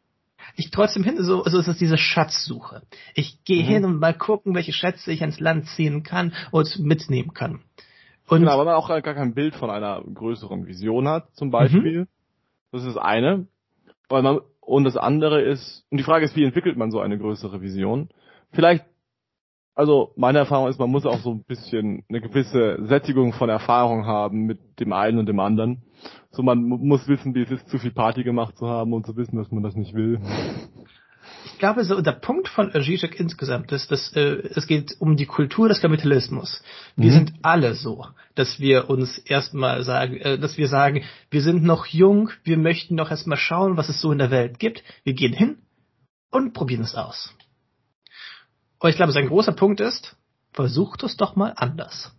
[0.57, 2.83] Ich trotzdem hin, so, so ist es diese Schatzsuche.
[3.15, 3.69] Ich gehe mhm.
[3.69, 7.61] hin und mal gucken, welche Schätze ich ans Land ziehen kann und mitnehmen kann.
[8.29, 12.03] Und genau, aber man auch gar kein Bild von einer größeren Vision hat, zum Beispiel.
[12.03, 12.09] Mhm.
[12.73, 13.47] Das ist das eine.
[14.09, 17.19] Weil man, und das andere ist, und die Frage ist, wie entwickelt man so eine
[17.19, 18.09] größere Vision?
[18.53, 18.85] Vielleicht,
[19.81, 24.05] also meine Erfahrung ist, man muss auch so ein bisschen eine gewisse Sättigung von Erfahrung
[24.05, 25.83] haben mit dem einen und dem anderen.
[26.31, 29.16] So man muss wissen, wie es ist, zu viel Party gemacht zu haben und zu
[29.16, 30.21] wissen, dass man das nicht will
[31.45, 35.27] ich glaube, so der Punkt von Zizek insgesamt ist, dass äh, es geht um die
[35.27, 36.62] Kultur des Kapitalismus.
[36.97, 37.14] Wir mhm.
[37.14, 41.87] sind alle so, dass wir uns erstmal sagen, äh, dass wir sagen, wir sind noch
[41.87, 44.83] jung, wir möchten doch erstmal schauen, was es so in der Welt gibt.
[45.05, 45.59] Wir gehen hin
[46.31, 47.35] und probieren es aus.
[48.81, 50.16] Und ich glaube, sein großer Punkt ist,
[50.53, 52.12] versucht es doch mal anders.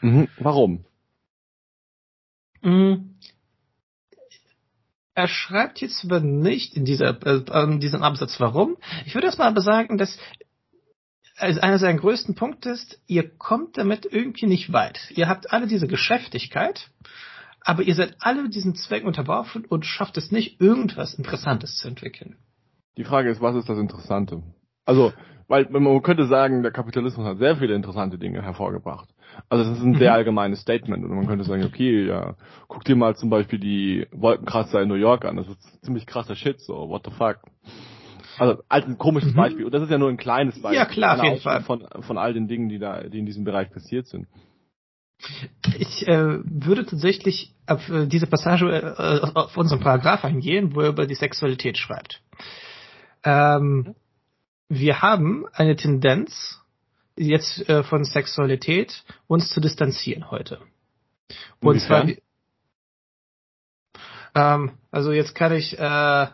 [0.00, 0.28] Mhm.
[0.38, 0.84] Warum?
[2.62, 3.18] Mhm.
[5.14, 8.78] Er schreibt jetzt aber nicht in dieser, äh, in diesem Absatz warum.
[9.04, 10.18] Ich würde erstmal aber sagen, dass
[11.36, 15.10] also einer seiner größten Punkte ist, ihr kommt damit irgendwie nicht weit.
[15.10, 16.90] Ihr habt alle diese Geschäftigkeit,
[17.60, 22.36] aber ihr seid alle diesen Zweck unterworfen und schafft es nicht, irgendwas Interessantes zu entwickeln.
[22.96, 24.42] Die Frage ist, was ist das Interessante?
[24.84, 25.12] Also,
[25.48, 29.08] weil man könnte sagen, der Kapitalismus hat sehr viele interessante Dinge hervorgebracht.
[29.48, 30.16] Also das ist ein sehr mhm.
[30.16, 32.34] allgemeines Statement und man könnte sagen, okay, ja,
[32.68, 36.36] guck dir mal zum Beispiel die Wolkenkratzer in New York an, das ist ziemlich krasser
[36.36, 37.38] Shit, so, what the fuck.
[38.38, 39.36] Also als ein komisches mhm.
[39.36, 40.78] Beispiel und das ist ja nur ein kleines Beispiel.
[40.78, 41.62] Ja klar, auf jeden Fall.
[41.62, 44.26] Von, von all den Dingen, die da, die in diesem Bereich passiert sind.
[45.78, 50.88] Ich äh, würde tatsächlich auf äh, diese Passage äh, auf unseren Paragraph eingehen, wo er
[50.88, 52.20] über die Sexualität schreibt.
[53.24, 53.94] Ähm,
[54.72, 56.58] wir haben eine Tendenz,
[57.14, 60.60] jetzt äh, von Sexualität uns zu distanzieren heute.
[61.60, 62.08] Und zwar,
[64.34, 66.26] ähm, also jetzt kann ich, äh,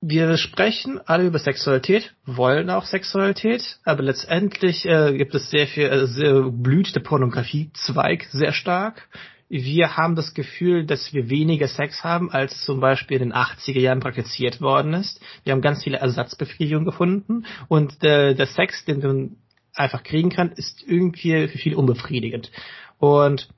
[0.00, 5.86] wir sprechen alle über Sexualität, wollen auch Sexualität, aber letztendlich äh, gibt es sehr viel,
[5.86, 9.08] äh, sehr blüht der Pornografie-Zweig sehr stark.
[9.54, 13.80] Wir haben das Gefühl, dass wir weniger Sex haben, als zum Beispiel in den 80er
[13.80, 15.20] Jahren praktiziert worden ist.
[15.44, 19.36] Wir haben ganz viele Ersatzbefriedigungen gefunden und äh, der Sex, den man
[19.74, 22.50] einfach kriegen kann, ist irgendwie für viele unbefriedigend.
[22.98, 23.50] Und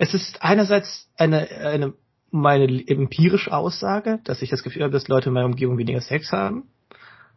[0.00, 1.92] es ist einerseits eine, eine
[2.32, 6.32] meine empirische Aussage, dass ich das Gefühl habe, dass Leute in meiner Umgebung weniger Sex
[6.32, 6.64] haben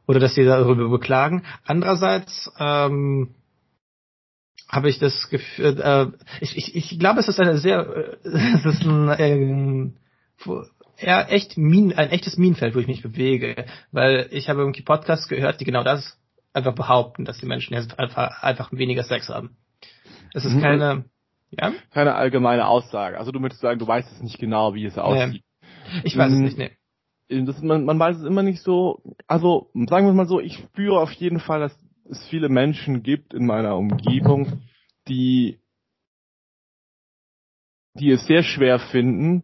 [0.08, 1.44] oder dass sie darüber beklagen.
[1.66, 3.36] Andererseits ähm,
[4.68, 6.08] habe ich das Gefühl, äh,
[6.40, 9.92] ich, ich, ich glaube, es ist eine sehr, äh, es ist ein äh,
[10.98, 15.28] eher echt Min, ein echtes Minenfeld, wo ich mich bewege, weil ich habe irgendwie Podcasts
[15.28, 16.18] gehört, die genau das
[16.54, 19.56] einfach behaupten, dass die Menschen jetzt einfach, einfach weniger Sex haben.
[20.34, 20.62] Es ist mhm.
[20.62, 21.06] keine
[21.52, 21.74] ja?
[21.92, 23.18] Keine allgemeine Aussage.
[23.18, 25.44] Also du möchtest sagen, du weißt es nicht genau, wie es aussieht.
[25.62, 26.02] Nee.
[26.04, 26.72] Ich weiß es nicht, nee.
[27.30, 29.02] Das, man, man weiß es immer nicht so.
[29.28, 31.78] Also sagen wir mal so, ich spüre auf jeden Fall, dass
[32.12, 34.62] es viele Menschen gibt in meiner Umgebung,
[35.08, 35.60] die
[37.94, 39.44] die es sehr schwer finden,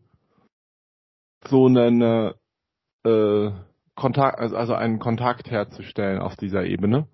[1.48, 2.34] so einen
[3.04, 3.52] äh,
[3.96, 7.08] Kontakt, also, also einen Kontakt herzustellen auf dieser Ebene,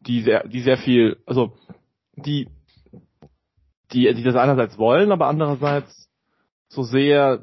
[0.00, 1.56] die sehr, die sehr viel, also
[2.16, 2.48] die
[3.92, 6.10] die, die das einerseits wollen, aber andererseits
[6.68, 7.42] so sehr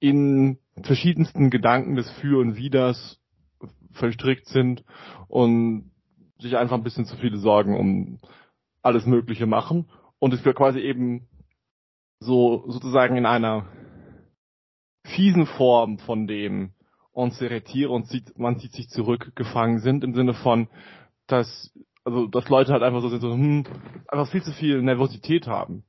[0.00, 3.20] in verschiedensten Gedanken des Für und Widers
[3.92, 4.84] verstrickt sind
[5.28, 5.91] und
[6.42, 8.18] sich einfach ein bisschen zu viele Sorgen um
[8.82, 11.28] alles Mögliche machen und es wird quasi eben
[12.20, 13.66] so sozusagen in einer
[15.04, 16.72] fiesen Form von dem
[17.14, 20.68] on se retire und sieht, man zieht sich zurück gefangen sind im Sinne von,
[21.26, 21.72] dass
[22.04, 23.64] also dass Leute halt einfach so sind, so, hm,
[24.08, 25.84] einfach viel zu viel Nervosität haben.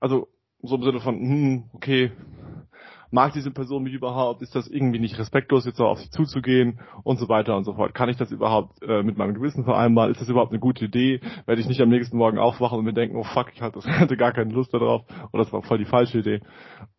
[0.00, 0.28] Also
[0.62, 2.12] so im Sinne von, hm, okay,
[3.10, 4.42] mag diese Person mich überhaupt?
[4.42, 7.74] Ist das irgendwie nicht respektlos, jetzt so auf sie zuzugehen und so weiter und so
[7.74, 7.94] fort?
[7.94, 10.10] Kann ich das überhaupt äh, mit meinem Gewissen vereinbaren?
[10.10, 11.20] Ist das überhaupt eine gute Idee?
[11.46, 14.16] Werde ich nicht am nächsten Morgen aufwachen und mir denken, oh fuck, ich hatte, hatte
[14.16, 16.40] gar keine Lust darauf oder das war voll die falsche Idee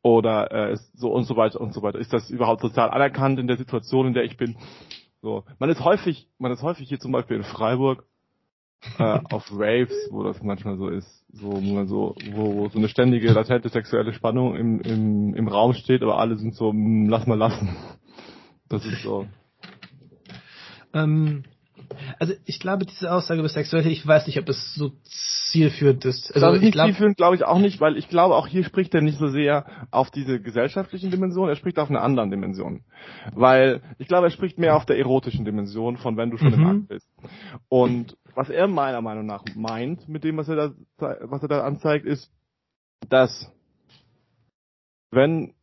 [0.01, 1.99] oder äh, so und so weiter und so weiter.
[1.99, 4.57] Ist das überhaupt sozial anerkannt in der Situation, in der ich bin?
[5.21, 8.05] So, man ist häufig, man ist häufig hier zum Beispiel in Freiburg
[8.97, 12.89] äh, auf Raves, wo das manchmal so ist, so, wo man so, wo, so eine
[12.89, 17.27] ständige latente sexuelle Spannung im, im, im Raum steht, aber alle sind so, hm, lass
[17.27, 17.75] mal lassen.
[18.69, 19.27] Das ist so.
[20.93, 21.43] Ähm,
[22.19, 24.91] also ich glaube, diese Aussage über Sexualität, ich weiß nicht, ob das so
[25.51, 26.33] zielführend ist.
[26.33, 28.93] Also das ist nicht zielführend, glaube ich auch nicht, weil ich glaube, auch hier spricht
[28.93, 32.83] er nicht so sehr auf diese gesellschaftlichen Dimensionen, er spricht auf eine anderen Dimension.
[33.33, 36.61] Weil ich glaube, er spricht mehr auf der erotischen Dimension von wenn du schon mhm.
[36.61, 37.07] im Akt bist.
[37.67, 41.63] Und was er meiner Meinung nach meint mit dem, was er da, was er da
[41.63, 42.31] anzeigt, ist,
[43.09, 43.51] dass
[45.11, 45.53] wenn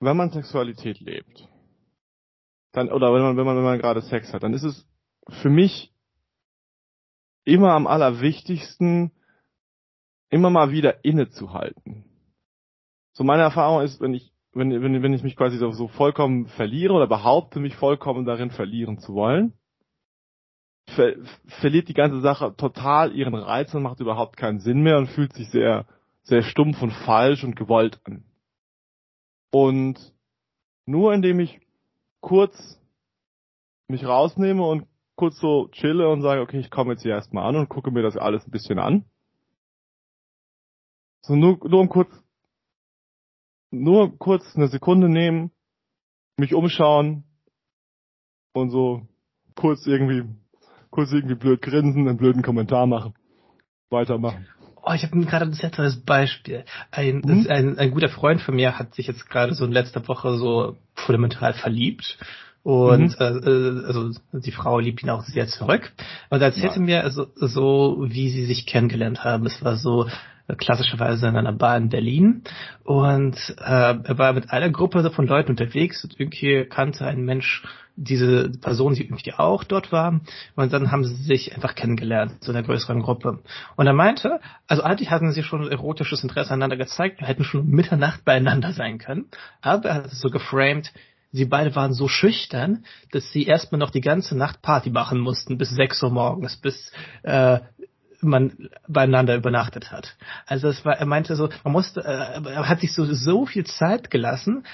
[0.00, 1.48] wenn man Sexualität lebt,
[2.78, 4.86] dann, oder wenn man, wenn man, wenn man gerade Sex hat, dann ist es
[5.28, 5.92] für mich
[7.44, 9.12] immer am allerwichtigsten,
[10.30, 12.04] immer mal wieder innezuhalten.
[13.12, 16.46] So meine Erfahrung ist, wenn ich, wenn, wenn, wenn ich mich quasi so, so vollkommen
[16.46, 19.54] verliere oder behaupte, mich vollkommen darin verlieren zu wollen,
[20.94, 21.16] ver
[21.60, 25.32] verliert die ganze Sache total ihren Reiz und macht überhaupt keinen Sinn mehr und fühlt
[25.34, 25.86] sich sehr,
[26.22, 28.24] sehr stumpf und falsch und gewollt an.
[29.50, 29.98] Und
[30.86, 31.60] nur indem ich
[32.20, 32.80] kurz
[33.88, 37.56] mich rausnehme und kurz so chille und sage, okay, ich komme jetzt hier erstmal an
[37.56, 39.04] und gucke mir das alles ein bisschen an.
[41.22, 42.10] So nur, nur um kurz,
[43.70, 45.50] nur kurz eine Sekunde nehmen,
[46.36, 47.24] mich umschauen
[48.52, 49.06] und so
[49.56, 50.24] kurz irgendwie,
[50.90, 53.14] kurz irgendwie blöd grinsen, einen blöden Kommentar machen,
[53.90, 54.46] weitermachen.
[54.82, 56.64] Oh, ich habe gerade ein letztes Beispiel.
[56.90, 57.46] Ein, mhm.
[57.48, 60.76] ein, ein guter Freund von mir hat sich jetzt gerade so in letzter Woche so
[60.94, 62.18] fundamental verliebt.
[62.62, 63.24] Und mhm.
[63.24, 65.92] äh, also die Frau liebt ihn auch sehr zurück.
[66.30, 66.84] Und erzählte ja.
[66.84, 69.46] mir also, so, wie sie sich kennengelernt haben.
[69.46, 70.10] Es war so äh,
[70.56, 72.42] klassischerweise in einer Bar in Berlin.
[72.84, 77.62] Und äh, er war mit einer Gruppe von Leuten unterwegs und irgendwie kannte ein Mensch
[77.96, 80.20] diese Person, die irgendwie auch dort war.
[80.54, 83.40] Und dann haben sie sich einfach kennengelernt, so in einer größeren Gruppe.
[83.76, 88.24] Und er meinte, also eigentlich hatten sie schon erotisches Interesse aneinander gezeigt, hätten schon Mitternacht
[88.24, 89.26] beieinander sein können.
[89.60, 90.92] Aber er hat es so geframed,
[91.32, 95.58] sie beide waren so schüchtern, dass sie erstmal noch die ganze Nacht Party machen mussten,
[95.58, 97.58] bis sechs Uhr morgens, bis äh,
[98.20, 100.16] man beieinander übernachtet hat.
[100.46, 103.64] Also es war, er meinte so, man musste, äh, er hat sich so so viel
[103.64, 104.64] Zeit gelassen,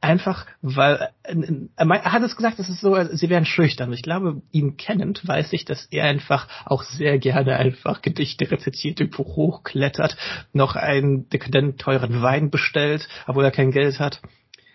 [0.00, 3.92] einfach weil er hat es gesagt, es ist so, sie wären schüchtern.
[3.92, 9.00] Ich glaube, ihn kennend weiß ich, dass er einfach auch sehr gerne einfach Gedichte rezitiert,
[9.00, 10.16] irgendwo hochklettert,
[10.52, 14.20] noch einen dekadent teuren Wein bestellt, obwohl er kein Geld hat.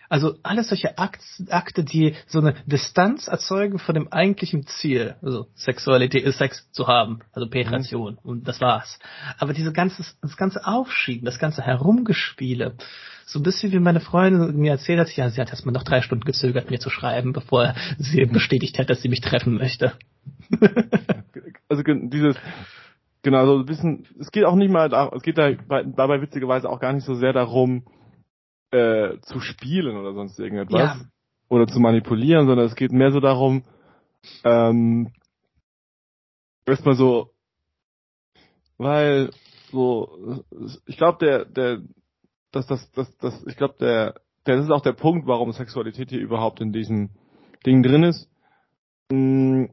[0.08, 5.16] Also alles solche Akt, Akte, die so eine Distanz erzeugen von dem eigentlichen Ziel.
[5.22, 8.30] Also Sexualität ist Sex zu haben, also Penetration mhm.
[8.30, 8.98] und das war's.
[9.38, 12.76] Aber diese ganze, das ganze Aufschieben, das ganze Herumgespiele,
[13.26, 16.00] so ein bisschen wie meine Freundin mir erzählt hat, ja, sie hat erstmal noch drei
[16.00, 19.92] Stunden gezögert, mir zu schreiben, bevor sie bestätigt hat, dass sie mich treffen möchte.
[21.68, 22.36] also dieses,
[23.22, 26.78] genau, so ein bisschen, es geht auch nicht mal, es geht da dabei witzigerweise auch
[26.78, 27.84] gar nicht so sehr darum,
[28.70, 30.80] äh, zu spielen oder sonst irgendetwas.
[30.80, 31.00] Ja.
[31.48, 33.62] Oder zu manipulieren, sondern es geht mehr so darum,
[34.42, 35.12] ähm,
[36.66, 37.30] erstmal so,
[38.78, 39.30] weil
[39.70, 40.44] so,
[40.86, 41.82] ich glaube, der, der,
[42.50, 44.14] dass das, das, das, ich glaube, der,
[44.46, 47.10] der, das ist auch der Punkt, warum Sexualität hier überhaupt in diesem
[47.64, 48.28] Ding drin ist.
[49.10, 49.70] Hm,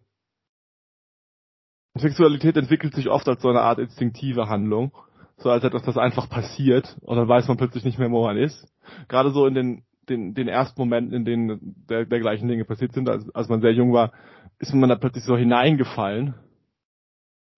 [1.96, 4.92] Sexualität entwickelt sich oft als so eine Art instinktive Handlung
[5.38, 8.38] so als etwas, das einfach passiert und dann weiß man plötzlich nicht mehr, wo man
[8.38, 8.68] ist.
[9.08, 13.10] Gerade so in den, den, den ersten Momenten, in denen der, dergleichen Dinge passiert sind,
[13.10, 14.12] als, als man sehr jung war,
[14.60, 16.36] ist man da plötzlich so hineingefallen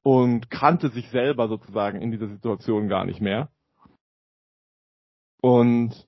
[0.03, 3.49] und kannte sich selber sozusagen in dieser Situation gar nicht mehr.
[5.41, 6.07] Und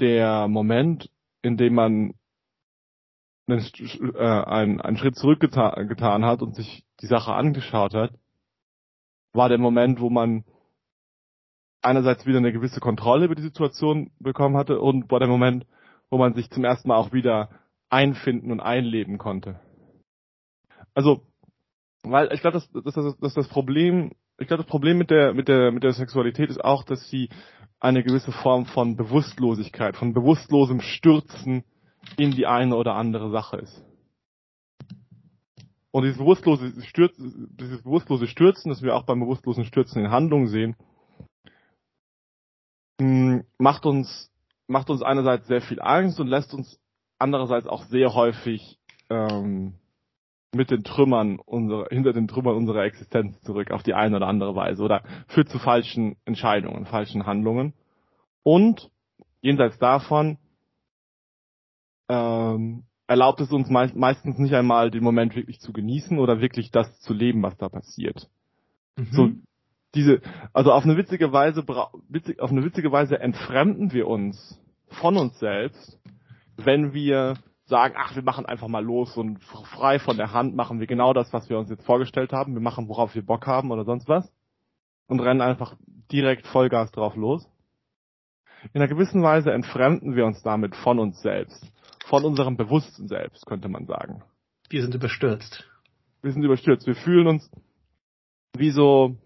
[0.00, 1.10] der Moment,
[1.42, 2.14] in dem man
[3.48, 3.66] einen,
[4.14, 8.12] äh, einen, einen Schritt zurückgetan getan hat und sich die Sache angeschaut hat,
[9.32, 10.44] war der Moment, wo man
[11.82, 15.66] einerseits wieder eine gewisse Kontrolle über die Situation bekommen hatte und war der Moment,
[16.10, 17.50] wo man sich zum ersten Mal auch wieder
[17.88, 19.60] einfinden und einleben konnte.
[20.94, 21.22] Also,
[22.02, 25.34] weil ich glaube, das, das, das, das, das Problem, ich glaube, das Problem mit der,
[25.34, 27.28] mit der, mit der Sexualität ist auch, dass sie
[27.78, 31.64] eine gewisse Form von Bewusstlosigkeit, von bewusstlosem Stürzen
[32.18, 33.84] in die eine oder andere Sache ist.
[35.92, 40.46] Und dieses bewusstlose Stürzen, dieses bewusstlose Stürzen, das wir auch beim bewusstlosen Stürzen in Handlung
[40.46, 40.76] sehen,
[43.00, 44.30] hm, macht uns,
[44.68, 46.78] macht uns einerseits sehr viel Angst und lässt uns
[47.18, 49.74] andererseits auch sehr häufig ähm,
[50.52, 54.54] mit den Trümmern unserer, hinter den Trümmern unserer Existenz zurück auf die eine oder andere
[54.54, 57.74] Weise oder führt zu falschen Entscheidungen, falschen Handlungen.
[58.42, 58.90] Und
[59.42, 60.38] jenseits davon
[62.08, 66.70] ähm, erlaubt es uns meist, meistens nicht einmal, den Moment wirklich zu genießen oder wirklich
[66.70, 68.30] das zu leben, was da passiert.
[68.96, 69.08] Mhm.
[69.10, 69.30] So,
[69.96, 70.20] diese,
[70.52, 71.66] also auf eine witzige Weise,
[72.08, 75.98] witzig, auf eine witzige Weise entfremden wir uns von uns selbst,
[76.56, 80.78] wenn wir sagen, ach, wir machen einfach mal los und frei von der Hand machen
[80.78, 82.54] wir genau das, was wir uns jetzt vorgestellt haben.
[82.54, 84.32] Wir machen, worauf wir Bock haben oder sonst was.
[85.08, 85.74] Und rennen einfach
[86.12, 87.44] direkt Vollgas drauf los.
[88.72, 91.72] In einer gewissen Weise entfremden wir uns damit von uns selbst
[92.10, 94.22] von unserem Bewusstsein selbst, könnte man sagen.
[94.68, 95.64] Wir sind überstürzt.
[96.22, 96.86] Wir sind überstürzt.
[96.86, 97.48] Wir fühlen uns
[98.56, 99.16] wie so,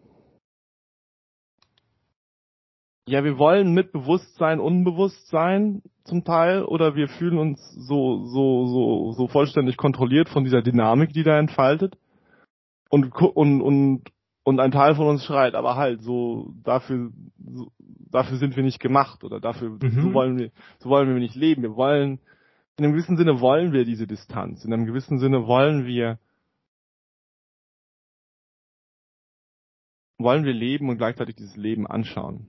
[3.09, 8.67] ja, wir wollen mit Bewusstsein unbewusst sein zum Teil oder wir fühlen uns so, so,
[8.67, 11.97] so, so vollständig kontrolliert von dieser Dynamik, die da entfaltet.
[12.91, 14.03] Und, und, und,
[14.45, 17.73] und ein Teil von uns schreit, aber halt, so, dafür, so,
[18.11, 20.03] dafür sind wir nicht gemacht oder dafür, mhm.
[20.03, 21.63] so wollen wir, so wollen wir nicht leben.
[21.63, 22.21] Wir wollen,
[22.77, 24.65] in einem gewissen Sinne wollen wir diese Distanz.
[24.65, 26.19] In einem gewissen Sinne wollen wir
[30.19, 32.47] wollen wir leben und gleichzeitig dieses Leben anschauen.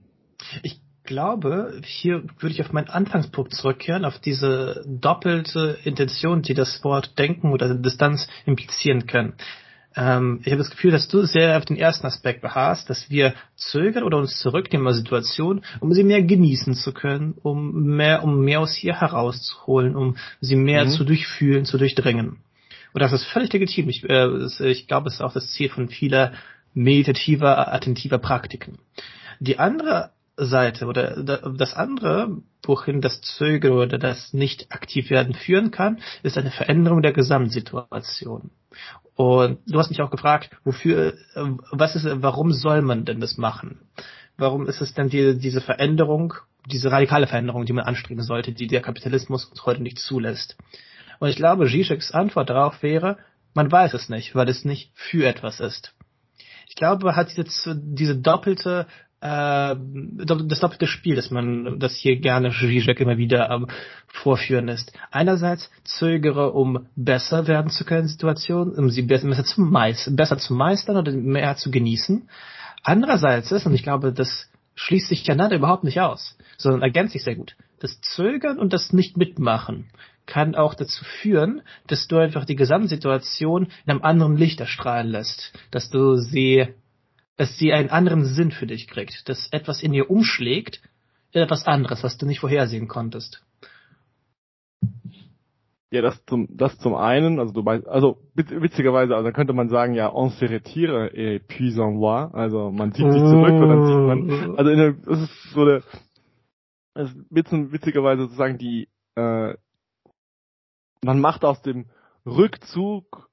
[0.62, 6.82] Ich glaube, hier würde ich auf meinen Anfangspunkt zurückkehren, auf diese doppelte Intention, die das
[6.84, 9.34] Wort Denken oder Distanz implizieren können.
[9.96, 13.34] Ähm, ich habe das Gefühl, dass du sehr auf den ersten Aspekt beharrst, dass wir
[13.56, 18.40] zögern oder uns zurücknehmen aus Situation, um sie mehr genießen zu können, um mehr, um
[18.44, 20.90] mehr aus hier herauszuholen, um sie mehr mhm.
[20.90, 22.38] zu durchfühlen, zu durchdringen.
[22.92, 23.88] Und das ist völlig legitim.
[23.88, 26.32] Ich, äh, ich glaube, es ist auch das Ziel von vieler
[26.74, 28.78] meditativer, attentiver Praktiken.
[29.40, 35.70] Die andere Seite oder das andere, wohin das Zögern oder das nicht aktiv werden führen
[35.70, 38.50] kann, ist eine Veränderung der Gesamtsituation.
[39.16, 43.38] Und du hast mich auch gefragt, wofür, äh, was ist, warum soll man denn das
[43.38, 43.80] machen?
[44.36, 46.34] Warum ist es denn die, diese Veränderung,
[46.66, 50.56] diese radikale Veränderung, die man anstreben sollte, die der Kapitalismus uns heute nicht zulässt?
[51.18, 53.16] Und ich glaube, Zizeks Antwort darauf wäre,
[53.54, 55.94] man weiß es nicht, weil es nicht für etwas ist.
[56.68, 58.86] Ich glaube, hat diese, diese doppelte
[59.26, 63.66] das doppelte Spiel, das man, das hier gerne Zizek immer wieder ähm,
[64.06, 64.92] vorführen lässt.
[65.10, 70.54] Einerseits zögere, um besser werden zu können Situationen, um sie besser, zu, meist, besser zu
[70.54, 72.28] meistern oder mehr zu genießen.
[72.82, 77.24] Andererseits ist, und ich glaube, das schließt sich ja überhaupt nicht aus, sondern ergänzt sich
[77.24, 77.56] sehr gut.
[77.80, 79.90] Das Zögern und das Nicht-Mitmachen
[80.26, 85.52] kann auch dazu führen, dass du einfach die Gesamtsituation in einem anderen Licht erstrahlen lässt,
[85.70, 86.68] dass du sie
[87.36, 90.80] dass sie einen anderen Sinn für dich kriegt, dass etwas in ihr umschlägt,
[91.32, 93.44] etwas anderes, was du nicht vorhersehen konntest.
[95.90, 99.94] Ja, das zum, das zum einen, also du meinst, also witzigerweise, also könnte man sagen,
[99.94, 103.84] ja, on se retire et puis en voir, also man zieht sich zurück und dann
[103.86, 105.82] zieht man, also in der, das ist so eine,
[106.94, 109.54] es ist witzigerweise sozusagen die, äh,
[111.04, 111.86] man macht aus dem
[112.26, 113.30] Rückzug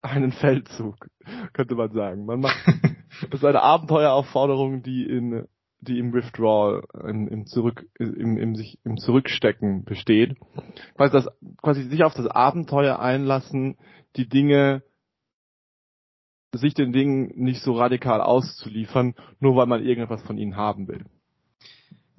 [0.00, 1.08] einen Feldzug,
[1.52, 2.24] könnte man sagen.
[2.26, 2.56] Man macht,
[3.30, 5.46] das ist eine Abenteueraufforderung, die in
[5.80, 10.36] die im Withdrawal, im, im Zurück, im, im sich im Zurückstecken besteht.
[10.96, 11.28] Quasi das,
[11.62, 13.76] quasi sich auf das Abenteuer einlassen,
[14.16, 14.82] die Dinge,
[16.52, 21.04] sich den Dingen nicht so radikal auszuliefern, nur weil man irgendetwas von ihnen haben will.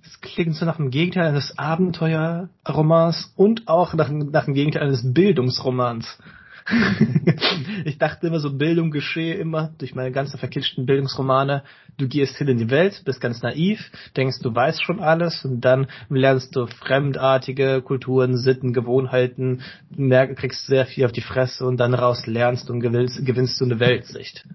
[0.02, 5.14] Das klingt so nach dem Gegenteil eines Abenteuerromans und auch nach, nach dem Gegenteil eines
[5.14, 6.20] Bildungsromans.
[7.86, 11.64] ich dachte immer, so Bildung geschehe immer durch meine ganzen verkitschten Bildungsromane.
[11.98, 15.62] Du gehst hin in die Welt, bist ganz naiv, denkst, du weißt schon alles und
[15.62, 21.78] dann lernst du fremdartige Kulturen, Sitten, Gewohnheiten, merk, kriegst sehr viel auf die Fresse und
[21.78, 24.46] dann raus lernst und gewinnst, gewinnst du eine Weltsicht.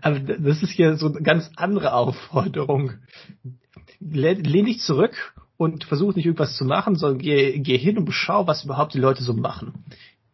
[0.00, 2.92] Aber das ist hier so eine ganz andere Aufforderung.
[4.00, 8.46] Lehn dich zurück und versuch nicht irgendwas zu machen, sondern geh, geh hin und beschau,
[8.46, 9.84] was überhaupt die Leute so machen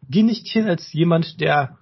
[0.08, 1.78] geh nicht hin als jemand, der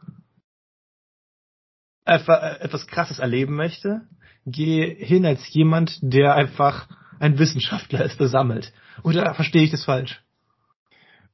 [2.04, 4.02] etwas Krasses erleben möchte.
[4.44, 8.72] Geh hin als jemand, der einfach ein Wissenschaftler ist, der sammelt.
[9.02, 10.22] Oder verstehe ich das falsch?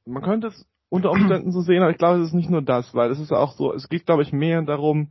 [0.05, 2.93] Man könnte es unter Umständen so sehen, aber ich glaube, es ist nicht nur das,
[2.93, 5.09] weil es ist auch so, es geht, glaube ich, mehr darum,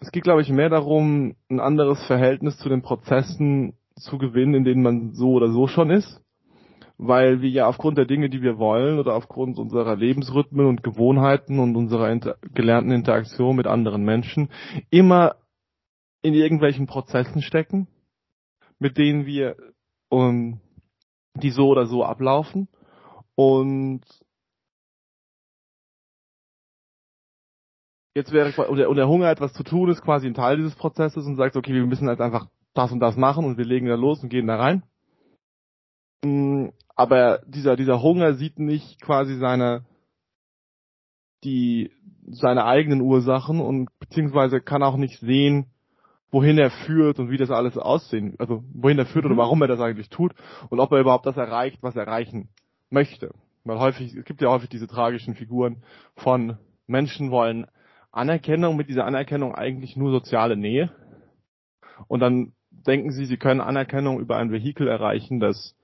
[0.00, 4.64] es geht, glaube ich, mehr darum, ein anderes Verhältnis zu den Prozessen zu gewinnen, in
[4.64, 6.23] denen man so oder so schon ist
[6.96, 11.58] weil wir ja aufgrund der Dinge, die wir wollen oder aufgrund unserer Lebensrhythmen und Gewohnheiten
[11.58, 14.50] und unserer inter gelernten Interaktion mit anderen Menschen
[14.90, 15.36] immer
[16.22, 17.88] in irgendwelchen Prozessen stecken,
[18.78, 19.56] mit denen wir
[20.08, 20.60] um,
[21.34, 22.68] die so oder so ablaufen.
[23.34, 24.02] Und
[28.14, 30.76] jetzt wäre und der, und der Hunger etwas zu tun ist quasi ein Teil dieses
[30.76, 33.86] Prozesses und sagt okay wir müssen halt einfach das und das machen und wir legen
[33.86, 34.84] da los und gehen da rein.
[36.24, 39.84] Mm, aber dieser, dieser Hunger sieht nicht quasi seine,
[41.42, 41.90] die,
[42.26, 45.66] seine eigenen Ursachen und beziehungsweise kann auch nicht sehen,
[46.30, 49.32] wohin er führt und wie das alles aussehen, also wohin er führt mhm.
[49.32, 50.34] oder warum er das eigentlich tut
[50.68, 52.48] und ob er überhaupt das erreicht, was er erreichen
[52.90, 53.32] möchte.
[53.64, 55.82] Weil häufig, es gibt ja häufig diese tragischen Figuren
[56.16, 57.66] von Menschen wollen
[58.12, 60.90] Anerkennung, mit dieser Anerkennung eigentlich nur soziale Nähe.
[62.06, 65.74] Und dann denken sie, sie können Anerkennung über ein Vehikel erreichen, das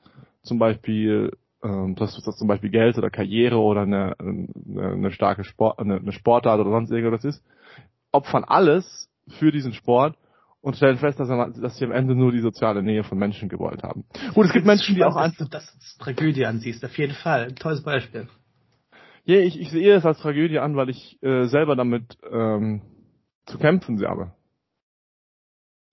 [0.43, 1.33] zum Beispiel
[1.63, 4.49] ähm, dass das zum Beispiel Geld oder Karriere oder eine, eine,
[4.93, 7.45] eine starke Sport, eine, eine Sportart oder sonst irgendwas ist,
[8.13, 10.17] opfern alles für diesen Sport
[10.63, 13.49] und stellen fest, dass, er, dass sie am Ende nur die soziale Nähe von Menschen
[13.49, 14.05] gewollt haben.
[14.35, 17.49] Gut, es gibt Menschen, die auch dass du das als Tragödie ansiehst, auf jeden Fall.
[17.49, 18.29] Ein tolles Beispiel.
[19.25, 22.83] Ja, ich, ich sehe es als Tragödie an, weil ich äh, selber damit ähm,
[23.47, 24.33] zu kämpfen habe.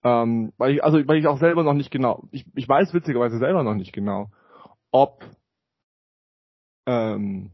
[0.02, 3.38] Ähm, weil ich, also weil ich auch selber noch nicht genau, ich, ich weiß witzigerweise
[3.38, 4.30] selber noch nicht genau,
[4.90, 5.24] ob
[6.86, 7.50] ähm,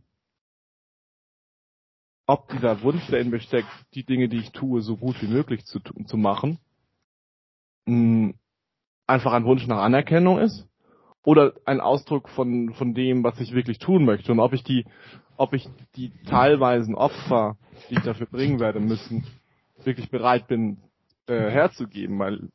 [2.26, 5.26] ob dieser Wunsch, der in mir steckt, die Dinge, die ich tue, so gut wie
[5.28, 6.58] möglich zu, zu machen,
[7.86, 8.32] mh,
[9.06, 10.66] einfach ein Wunsch nach Anerkennung ist
[11.22, 14.86] oder ein Ausdruck von, von dem, was ich wirklich tun möchte und ob ich die,
[15.36, 17.56] ob ich die teilweisen Opfer,
[17.90, 19.26] die ich dafür bringen werde müssen,
[19.84, 20.78] wirklich bereit bin
[21.26, 22.48] äh, herzugeben, weil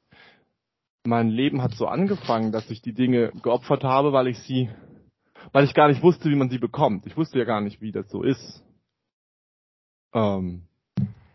[1.06, 4.70] mein Leben hat so angefangen, dass ich die Dinge geopfert habe, weil ich sie
[5.52, 7.06] weil ich gar nicht wusste, wie man sie bekommt.
[7.06, 8.64] Ich wusste ja gar nicht, wie das so ist,
[10.14, 10.64] ähm,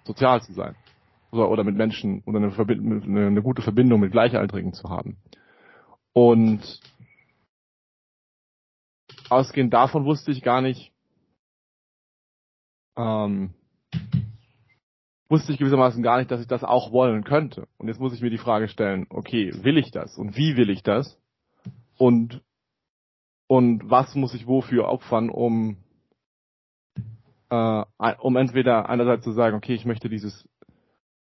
[0.05, 0.77] sozial zu sein.
[1.31, 5.17] Oder, oder mit Menschen oder eine, eine, eine gute Verbindung mit Gleichaltrigen zu haben.
[6.12, 6.81] Und
[9.31, 10.93] ausgehend davon wusste ich gar nicht,
[12.97, 13.55] ähm,
[15.29, 17.66] wusste ich gewissermaßen gar nicht, dass ich das auch wollen könnte.
[17.79, 20.18] Und jetzt muss ich mir die Frage stellen, okay, will ich das?
[20.18, 21.18] Und wie will ich das?
[21.97, 22.43] Und
[23.47, 25.77] und was muss ich wofür opfern, um
[27.51, 27.85] äh,
[28.20, 30.49] um entweder einerseits zu sagen, okay, ich möchte dieses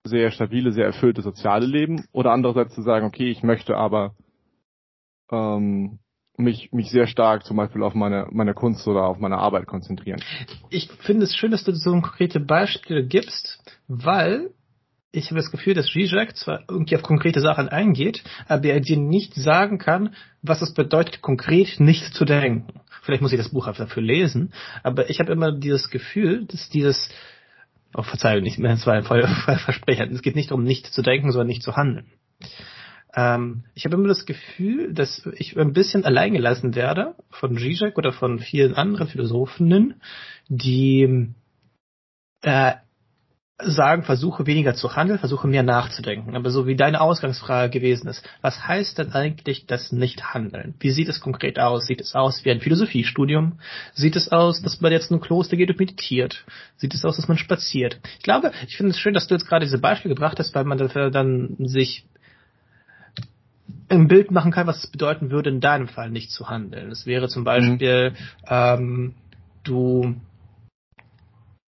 [0.04, 4.14] sehr stabile, sehr erfüllte soziale Leben, oder andererseits zu sagen, okay, ich möchte aber
[5.30, 5.98] ähm,
[6.38, 10.22] mich, mich sehr stark zum Beispiel auf meine, meine Kunst oder auf meine Arbeit konzentrieren.
[10.70, 14.50] Ich finde es schön, dass du so ein konkrete Beispiel gibst, weil
[15.12, 18.98] ich habe das Gefühl, dass Zizek zwar irgendwie auf konkrete Sachen eingeht, aber er dir
[18.98, 22.66] nicht sagen kann, was es bedeutet, konkret nicht zu denken.
[23.02, 27.08] Vielleicht muss ich das Buch dafür lesen, aber ich habe immer dieses Gefühl, dass dieses,
[27.94, 29.04] oh Verzeihung, mehr, es war ein
[29.58, 32.06] Versprechen, es geht nicht darum, nicht zu denken, sondern nicht zu handeln.
[33.16, 37.96] Ähm, ich habe immer das Gefühl, dass ich ein bisschen allein gelassen werde von Zizek
[37.96, 40.00] oder von vielen anderen Philosophinnen,
[40.48, 41.32] die
[42.42, 42.74] äh,
[43.58, 46.36] sagen, versuche weniger zu handeln, versuche mehr nachzudenken.
[46.36, 50.74] Aber so wie deine Ausgangsfrage gewesen ist, was heißt denn eigentlich das Nicht-Handeln?
[50.78, 51.86] Wie sieht es konkret aus?
[51.86, 53.58] Sieht es aus wie ein Philosophiestudium?
[53.94, 56.44] Sieht es aus, dass man jetzt in ein Kloster geht und meditiert?
[56.76, 57.98] Sieht es aus, dass man spaziert?
[58.18, 60.64] Ich glaube, ich finde es schön, dass du jetzt gerade diese Beispiele gebracht hast, weil
[60.64, 62.04] man dafür dann sich
[63.88, 66.90] ein Bild machen kann, was es bedeuten würde, in deinem Fall nicht zu handeln.
[66.90, 68.16] Es wäre zum Beispiel, mhm.
[68.48, 69.14] ähm,
[69.64, 70.16] du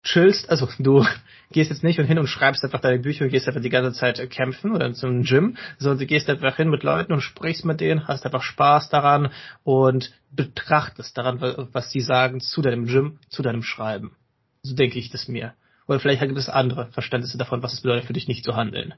[0.04, 1.06] chillst, also du
[1.52, 4.30] gehst jetzt nicht hin und schreibst einfach deine Bücher und gehst einfach die ganze Zeit
[4.30, 8.08] kämpfen oder zum Gym, sondern du gehst einfach hin mit Leuten und sprichst mit denen,
[8.08, 9.32] hast einfach Spaß daran
[9.64, 11.40] und betrachtest daran,
[11.72, 14.16] was sie sagen zu deinem Gym, zu deinem Schreiben.
[14.64, 15.54] So denke ich das mir.
[15.88, 18.94] Oder vielleicht gibt es andere Verständnisse davon, was es bedeutet für dich nicht zu handeln.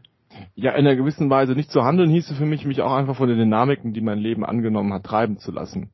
[0.55, 3.27] Ja, in einer gewissen Weise nicht zu handeln hieße für mich, mich auch einfach von
[3.27, 5.89] den Dynamiken, die mein Leben angenommen hat, treiben zu lassen.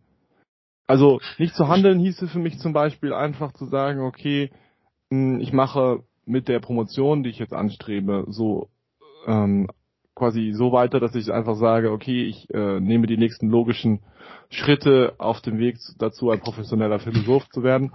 [0.87, 4.51] Also nicht zu handeln hieße für mich zum Beispiel einfach zu sagen, okay,
[5.09, 8.69] hm, ich mache mit der Promotion, die ich jetzt anstrebe, so
[9.25, 9.67] ähm,
[10.15, 14.01] quasi so weiter, dass ich einfach sage, okay, ich äh, nehme die nächsten logischen
[14.49, 17.91] Schritte auf dem Weg dazu, ein professioneller Philosoph zu werden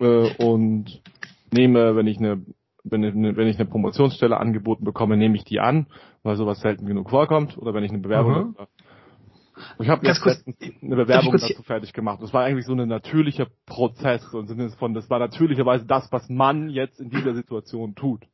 [0.00, 1.02] äh, und
[1.52, 2.42] nehme, wenn ich eine
[2.84, 5.86] wenn ich, eine, wenn ich eine Promotionsstelle angeboten bekomme, nehme ich die an,
[6.22, 7.58] weil sowas selten genug vorkommt.
[7.58, 8.56] Oder wenn ich eine Bewerbung mhm.
[9.78, 10.44] Ich habe jetzt kurz,
[10.82, 12.20] eine Bewerbung dazu fertig gemacht.
[12.20, 16.28] Das war eigentlich so ein natürlicher Prozess und Sinne von, das war natürlicherweise das, was
[16.28, 18.24] man jetzt in dieser Situation tut.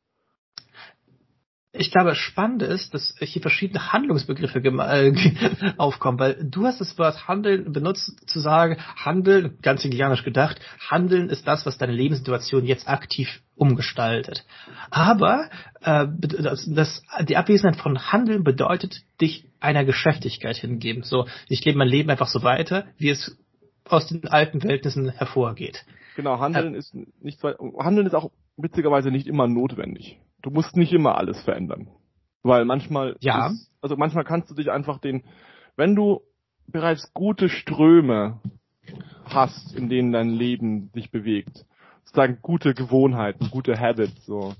[1.73, 5.13] Ich glaube, spannend ist, dass hier verschiedene Handlungsbegriffe äh,
[5.77, 11.29] aufkommen, weil du hast das Wort Handeln benutzt, zu sagen, Handeln, ganz indianisch gedacht, Handeln
[11.29, 14.43] ist das, was deine Lebenssituation jetzt aktiv umgestaltet.
[14.89, 15.47] Aber
[15.81, 21.03] äh, das, das, die Abwesenheit von Handeln bedeutet, dich einer Geschäftigkeit hingeben.
[21.03, 23.37] So, ich lebe mein Leben einfach so weiter, wie es
[23.85, 25.85] aus den alten Verhältnissen hervorgeht.
[26.15, 30.17] Genau, Handeln äh, ist nicht Handeln ist auch witzigerweise nicht immer notwendig.
[30.41, 31.87] Du musst nicht immer alles verändern.
[32.41, 33.49] Weil manchmal ja.
[33.49, 35.23] Ist, also manchmal kannst du dich einfach den
[35.77, 36.21] wenn du
[36.67, 38.39] bereits gute Ströme
[39.25, 41.65] hast, in denen dein Leben sich bewegt,
[42.03, 44.53] sozusagen gute Gewohnheiten, gute Habits, so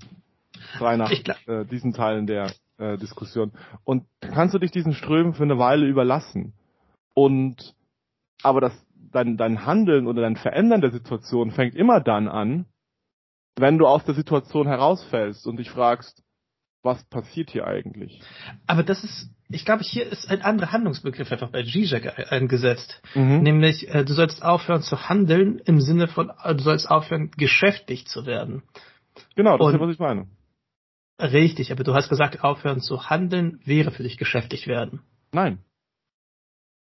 [0.78, 3.52] frei nach äh, diesen Teilen der äh, Diskussion.
[3.84, 6.54] Und kannst du dich diesen Strömen für eine Weile überlassen.
[7.14, 7.76] Und
[8.44, 8.74] aber das
[9.12, 12.66] dein, dein Handeln oder dein Verändern der Situation fängt immer dann an,
[13.58, 16.24] wenn du aus der Situation herausfällst und dich fragst,
[16.84, 18.22] was passiert hier eigentlich?
[18.66, 23.02] Aber das ist, ich glaube, hier ist ein anderer Handlungsbegriff einfach bei Zizek eingesetzt.
[23.14, 23.44] Mhm.
[23.44, 28.08] Nämlich, äh, du sollst aufhören zu handeln im Sinne von, äh, du sollst aufhören, geschäftig
[28.08, 28.64] zu werden.
[29.36, 30.28] Genau, das und, ist, was ich meine.
[31.20, 35.02] Richtig, aber du hast gesagt, aufhören zu handeln wäre für dich geschäftig werden.
[35.32, 35.60] Nein.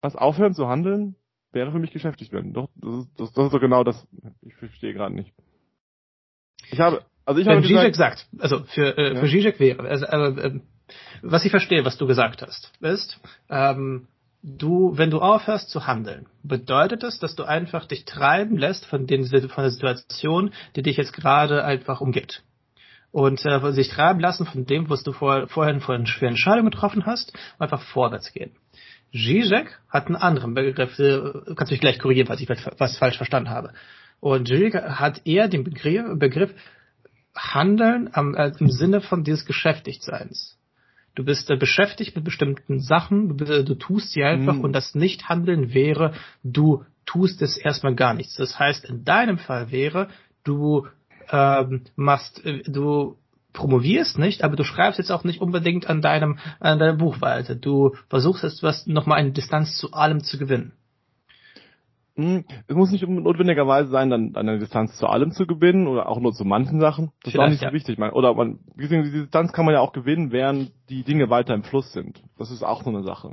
[0.02, 1.16] Was aufhören zu handeln
[1.52, 2.52] wäre für mich geschäftig werden.
[2.52, 4.06] Doch, das ist, das, das ist doch genau das.
[4.42, 5.32] Ich verstehe gerade nicht.
[6.70, 9.20] Ich habe, also ich Wenn habe Zizek gesagt, sagt, also für, äh, ja.
[9.20, 10.60] für Zizek wäre, also, äh,
[11.22, 13.20] was ich verstehe, was du gesagt hast, ist,
[13.50, 14.06] ähm,
[14.42, 19.06] du, wenn du aufhörst zu handeln, bedeutet es, dass du einfach dich treiben lässt von,
[19.06, 22.44] den, von der Situation, die dich jetzt gerade einfach umgibt.
[23.10, 27.06] Und äh, sich treiben lassen von dem, was du vor, vorhin für eine Entscheidung getroffen
[27.06, 28.52] hast, einfach vorwärts gehen.
[29.12, 31.20] Zizek hat einen anderen Begriff, äh,
[31.56, 33.72] kannst du mich gleich korrigieren, falls ich was falsch verstanden habe.
[34.20, 36.54] Und Zizek hat eher den Begriff, Begriff
[37.36, 40.58] Handeln am, äh, im Sinne von dieses Geschäftigtseins.
[41.14, 44.64] Du bist äh, beschäftigt mit bestimmten Sachen, du, äh, du tust sie einfach mhm.
[44.64, 46.12] und das Nicht-Handeln wäre,
[46.42, 48.36] du tust es erstmal gar nichts.
[48.36, 50.08] Das heißt, in deinem Fall wäre,
[50.44, 50.86] du
[51.30, 53.16] ähm, machst, äh, du
[53.52, 57.54] promovierst nicht, aber du schreibst jetzt auch nicht unbedingt an deinem, an deinem Buch weiter.
[57.54, 60.72] Du versuchst jetzt was, nochmal eine Distanz zu allem zu gewinnen.
[62.16, 66.18] Hm, es muss nicht notwendigerweise sein, dann eine Distanz zu allem zu gewinnen oder auch
[66.18, 67.12] nur zu manchen Sachen.
[67.22, 67.72] Das Vielleicht, ist auch nicht so ja.
[67.72, 67.98] wichtig.
[68.14, 71.92] Oder man, diese Distanz kann man ja auch gewinnen, während die Dinge weiter im Fluss
[71.92, 72.22] sind.
[72.38, 73.32] Das ist auch so eine Sache.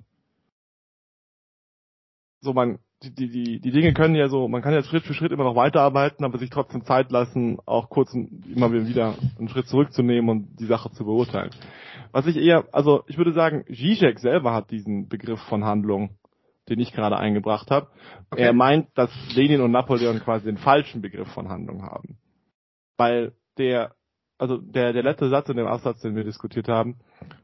[2.42, 5.14] So, man, die, die, die, die Dinge können ja so, man kann ja Schritt für
[5.14, 9.68] Schritt immer noch weiterarbeiten, aber sich trotzdem Zeit lassen, auch kurz immer wieder einen Schritt
[9.68, 11.52] zurückzunehmen und die Sache zu beurteilen.
[12.12, 16.10] Was ich eher, also ich würde sagen, Zizek selber hat diesen Begriff von Handlung
[16.74, 17.88] den ich gerade eingebracht habe.
[18.32, 18.42] Okay.
[18.42, 22.18] Er meint, dass Lenin und Napoleon quasi den falschen Begriff von Handlung haben.
[22.98, 23.94] Weil der,
[24.38, 26.98] also der, der letzte Satz in dem Absatz, den wir diskutiert haben,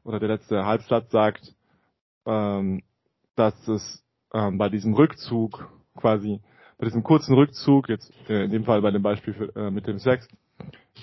[0.04, 1.54] oder der letzte Halbsatz sagt,
[2.26, 2.82] ähm,
[3.36, 4.04] dass es
[4.34, 6.42] ähm, bei diesem Rückzug quasi,
[6.78, 9.86] bei diesem kurzen Rückzug, jetzt äh, in dem Fall bei dem Beispiel für, äh, mit
[9.86, 10.28] dem Sex,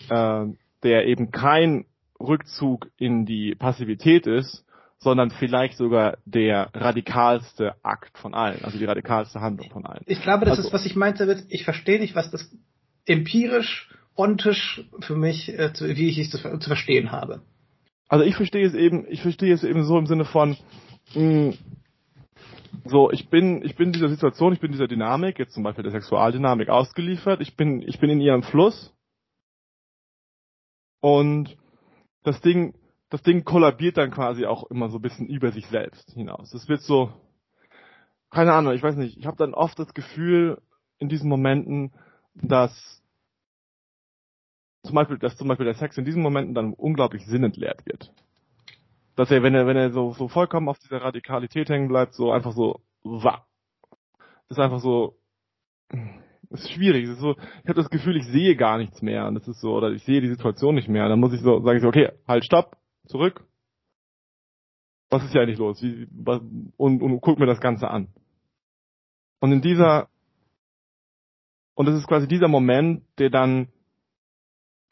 [0.08, 0.46] äh,
[0.82, 1.86] der eben kein
[2.18, 4.65] Rückzug in die Passivität ist,
[4.99, 10.03] sondern vielleicht sogar der radikalste Akt von allen, also die radikalste Handlung von allen.
[10.07, 12.51] Ich glaube, das also, ist, was ich meinte, ich verstehe nicht, was das
[13.05, 17.42] empirisch, ontisch für mich, äh, wie ich es zu, zu verstehen habe.
[18.09, 20.57] Also ich verstehe es eben, ich verstehe es eben so im Sinne von,
[21.14, 21.55] mh, hm,
[22.84, 25.92] so, ich bin, ich bin dieser Situation, ich bin dieser Dynamik, jetzt zum Beispiel der
[25.92, 28.94] Sexualdynamik ausgeliefert, ich bin, ich bin in ihrem Fluss
[31.01, 31.57] und
[32.22, 32.74] das Ding,
[33.11, 36.52] das Ding kollabiert dann quasi auch immer so ein bisschen über sich selbst hinaus.
[36.54, 37.12] Es wird so,
[38.30, 40.61] keine Ahnung, ich weiß nicht, ich habe dann oft das Gefühl
[40.98, 41.92] in diesen Momenten,
[42.34, 43.02] dass
[44.82, 48.12] zum Beispiel, dass zum Beispiel der Sex in diesen Momenten dann unglaublich sinnentleert wird.
[49.16, 52.30] Dass er, wenn er, wenn er so, so vollkommen auf dieser Radikalität hängen bleibt, so
[52.30, 53.46] einfach so, wah.
[54.48, 55.16] Ist einfach so,
[56.50, 57.04] ist schwierig.
[57.09, 59.26] Ist so, ich habe das Gefühl, ich sehe gar nichts mehr.
[59.26, 61.09] Und das ist so, oder ich sehe die Situation nicht mehr.
[61.09, 62.76] Dann muss ich so, sage ich so, okay, halt, stopp,
[63.07, 63.44] zurück.
[65.11, 65.82] Was ist hier eigentlich los?
[65.82, 66.40] Wie, was,
[66.76, 68.09] und, und guck mir das Ganze an.
[69.40, 70.09] Und in dieser,
[71.74, 73.68] und das ist quasi dieser Moment, der dann,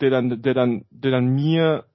[0.01, 1.87] der dann, der dann, der dann mir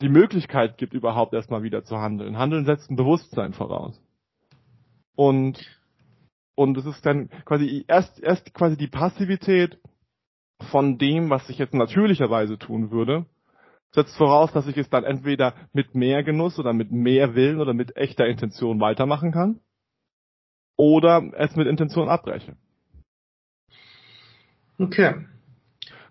[0.00, 2.38] die Möglichkeit gibt, überhaupt erstmal wieder zu handeln.
[2.38, 4.00] Handeln setzt ein Bewusstsein voraus.
[5.14, 5.60] Und,
[6.54, 9.78] und es ist dann quasi erst, erst quasi die Passivität
[10.70, 13.26] von dem, was ich jetzt natürlicherweise tun würde,
[13.92, 17.74] setzt voraus, dass ich es dann entweder mit mehr Genuss oder mit mehr Willen oder
[17.74, 19.60] mit echter Intention weitermachen kann
[20.76, 22.56] oder es mit Intention abbreche.
[24.78, 25.26] Okay.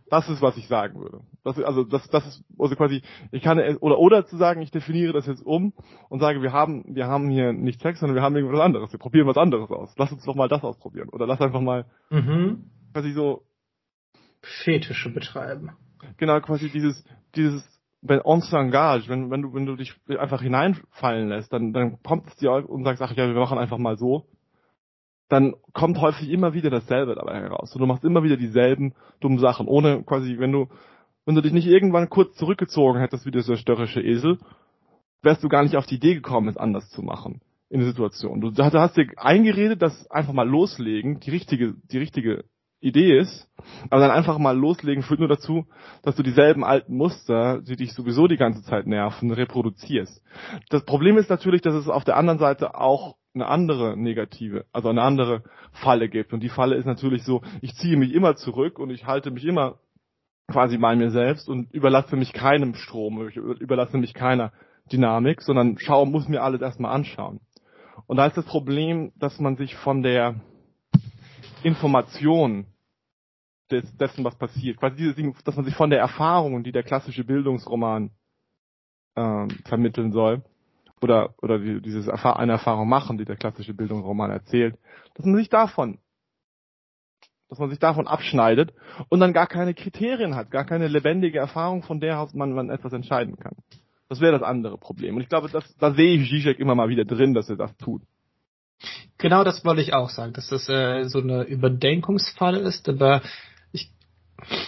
[0.09, 1.21] Das ist, was ich sagen würde.
[1.43, 3.01] Das, also das, das ist also quasi,
[3.31, 5.73] ich kann oder oder zu sagen, ich definiere das jetzt um
[6.09, 8.91] und sage, wir haben, wir haben hier nicht Sex, sondern wir haben irgendwas anderes.
[8.91, 9.93] Wir probieren was anderes aus.
[9.97, 11.09] Lass uns doch mal das ausprobieren.
[11.09, 12.69] Oder lass einfach mal mhm.
[12.93, 13.43] quasi so
[14.41, 15.71] Fetische betreiben.
[16.17, 17.03] Genau, quasi dieses,
[17.35, 17.63] dieses,
[18.01, 22.27] wenn on s'engage, wenn, wenn du, wenn du dich einfach hineinfallen lässt, dann, dann kommt
[22.27, 24.25] es dir und sagst, ach ja, wir machen einfach mal so
[25.29, 27.73] dann kommt häufig immer wieder dasselbe dabei heraus.
[27.73, 30.67] Und du machst immer wieder dieselben dummen Sachen, ohne quasi, wenn du,
[31.25, 34.39] wenn du dich nicht irgendwann kurz zurückgezogen hättest wie dieser störrische Esel,
[35.21, 38.41] wärst du gar nicht auf die Idee gekommen, es anders zu machen in der Situation.
[38.41, 42.45] Du, du hast dir eingeredet, dass einfach mal loslegen die richtige, die richtige
[42.81, 43.49] Idee ist,
[43.89, 45.65] aber dann einfach mal loslegen führt nur dazu,
[46.01, 50.23] dass du dieselben alten Muster, die dich sowieso die ganze Zeit nerven, reproduzierst.
[50.69, 54.89] Das Problem ist natürlich, dass es auf der anderen Seite auch eine andere negative, also
[54.89, 56.33] eine andere Falle gibt.
[56.33, 59.45] Und die Falle ist natürlich so, ich ziehe mich immer zurück und ich halte mich
[59.45, 59.79] immer
[60.49, 64.51] quasi bei mir selbst und überlasse mich keinem Strom, ich überlasse mich keiner
[64.91, 67.39] Dynamik, sondern schau, muss mir alles erstmal anschauen.
[68.07, 70.41] Und da ist das Problem, dass man sich von der
[71.63, 72.65] Information
[73.71, 77.23] des, dessen, was passiert, quasi dieses, dass man sich von der Erfahrung, die der klassische
[77.23, 78.11] Bildungsroman
[79.15, 80.43] ähm, vermitteln soll,
[81.01, 84.77] oder, oder die, dieses Erfahr eine Erfahrung machen, die der klassische Bildungsroman erzählt,
[85.15, 85.99] dass man sich davon,
[87.47, 88.73] dass man sich davon abschneidet
[89.09, 92.69] und dann gar keine Kriterien hat, gar keine lebendige Erfahrung, von der aus man, man
[92.69, 93.55] etwas entscheiden kann.
[94.07, 95.15] Das wäre das andere Problem.
[95.15, 97.75] Und ich glaube, das, da sehe ich Zizek immer mal wieder drin, dass er das
[97.77, 98.01] tut.
[99.17, 103.21] Genau das wollte ich auch sagen, dass das äh, so eine Überdenkungsfalle ist, aber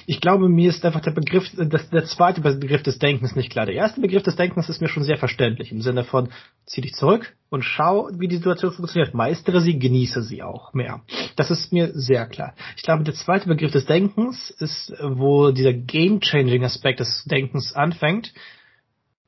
[0.05, 3.66] ich glaube, mir ist einfach der Begriff, das, der zweite Begriff des Denkens nicht klar.
[3.66, 6.30] Der erste Begriff des Denkens ist mir schon sehr verständlich, im Sinne von,
[6.66, 9.14] zieh dich zurück und schau, wie die Situation funktioniert.
[9.14, 11.01] Meistere sie, genieße sie auch mehr.
[11.36, 12.53] Das ist mir sehr klar.
[12.76, 18.34] Ich glaube, der zweite Begriff des Denkens ist, wo dieser game-changing Aspekt des Denkens anfängt,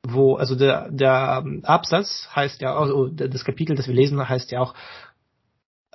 [0.06, 4.60] wo, also der, der Absatz heißt ja, also das Kapitel, das wir lesen, heißt ja
[4.60, 4.74] auch,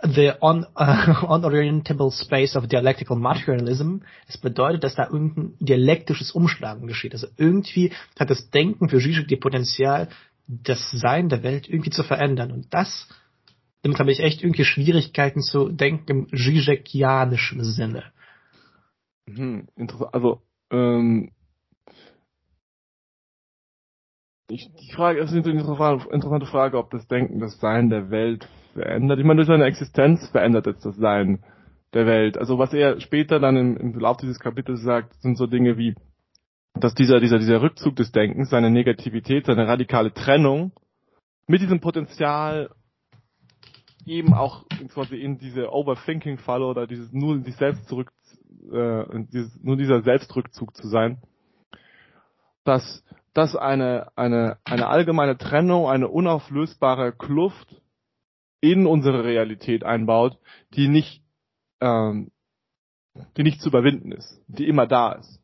[0.03, 3.97] the un, uh, unorientable space of dialectical materialism.
[4.27, 7.13] Es bedeutet, dass da irgendein dialektisches Umschlagen geschieht.
[7.13, 10.09] Also irgendwie hat das Denken für Zizek die Potenzial,
[10.47, 12.51] das Sein der Welt irgendwie zu verändern.
[12.51, 13.07] Und das,
[13.83, 18.05] damit habe ich echt irgendwie Schwierigkeiten zu denken im Zizekianischen Sinne.
[19.27, 20.13] Hm, interessant.
[20.13, 20.41] Also,
[20.71, 21.31] ähm,
[24.49, 29.19] ich, die Frage, ist eine interessante Frage, ob das Denken, das Sein der Welt verändert.
[29.19, 31.43] Ich meine, durch seine Existenz verändert jetzt das Sein
[31.93, 32.37] der Welt.
[32.37, 35.95] Also was er später dann im, im Verlauf dieses Kapitels sagt, sind so Dinge wie,
[36.73, 40.71] dass dieser, dieser, dieser Rückzug des Denkens, seine Negativität, seine radikale Trennung
[41.47, 42.69] mit diesem Potenzial
[44.05, 48.11] eben auch quasi in diese Overthinking-Falle oder dieses nur sich selbst zurück,
[48.71, 51.21] äh, dieses, nur dieser Selbstrückzug zu sein,
[52.63, 53.03] dass
[53.33, 57.81] das eine, eine, eine allgemeine Trennung, eine unauflösbare Kluft
[58.61, 60.37] in unsere Realität einbaut,
[60.73, 61.23] die nicht,
[61.81, 62.31] ähm,
[63.37, 65.41] die nicht zu überwinden ist, die immer da ist.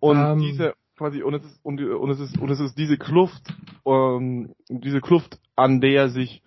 [0.00, 0.38] Und ähm.
[0.38, 3.42] diese quasi und es ist und, und es ist und es ist diese Kluft,
[3.84, 6.42] ähm, diese Kluft, an der sich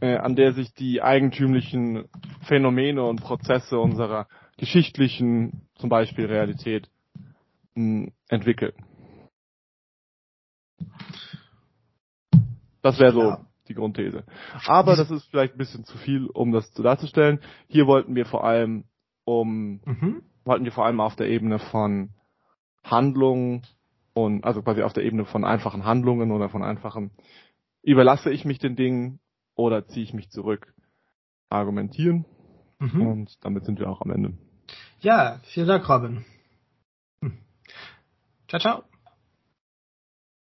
[0.00, 2.08] äh, an der sich die eigentümlichen
[2.42, 4.26] Phänomene und Prozesse unserer
[4.56, 6.90] geschichtlichen, zum Beispiel Realität,
[8.28, 8.72] entwickeln.
[12.82, 13.46] Das wäre so ja.
[13.68, 14.24] die Grundthese.
[14.66, 17.40] Aber das ist vielleicht ein bisschen zu viel, um das zu darzustellen.
[17.68, 18.84] Hier wollten wir vor allem
[19.24, 20.22] um mhm.
[20.44, 22.10] wollten wir vor allem auf der Ebene von
[22.84, 23.62] Handlungen
[24.14, 27.10] und also quasi auf der Ebene von einfachen Handlungen oder von einfachen
[27.82, 29.20] überlasse ich mich den Dingen
[29.54, 30.72] oder ziehe ich mich zurück
[31.48, 32.24] argumentieren.
[32.78, 33.06] Mhm.
[33.06, 34.34] Und damit sind wir auch am Ende.
[35.00, 36.24] Ja, vielen Dank, Robin.
[38.46, 38.58] Hm.
[38.58, 38.95] Ciao, ciao.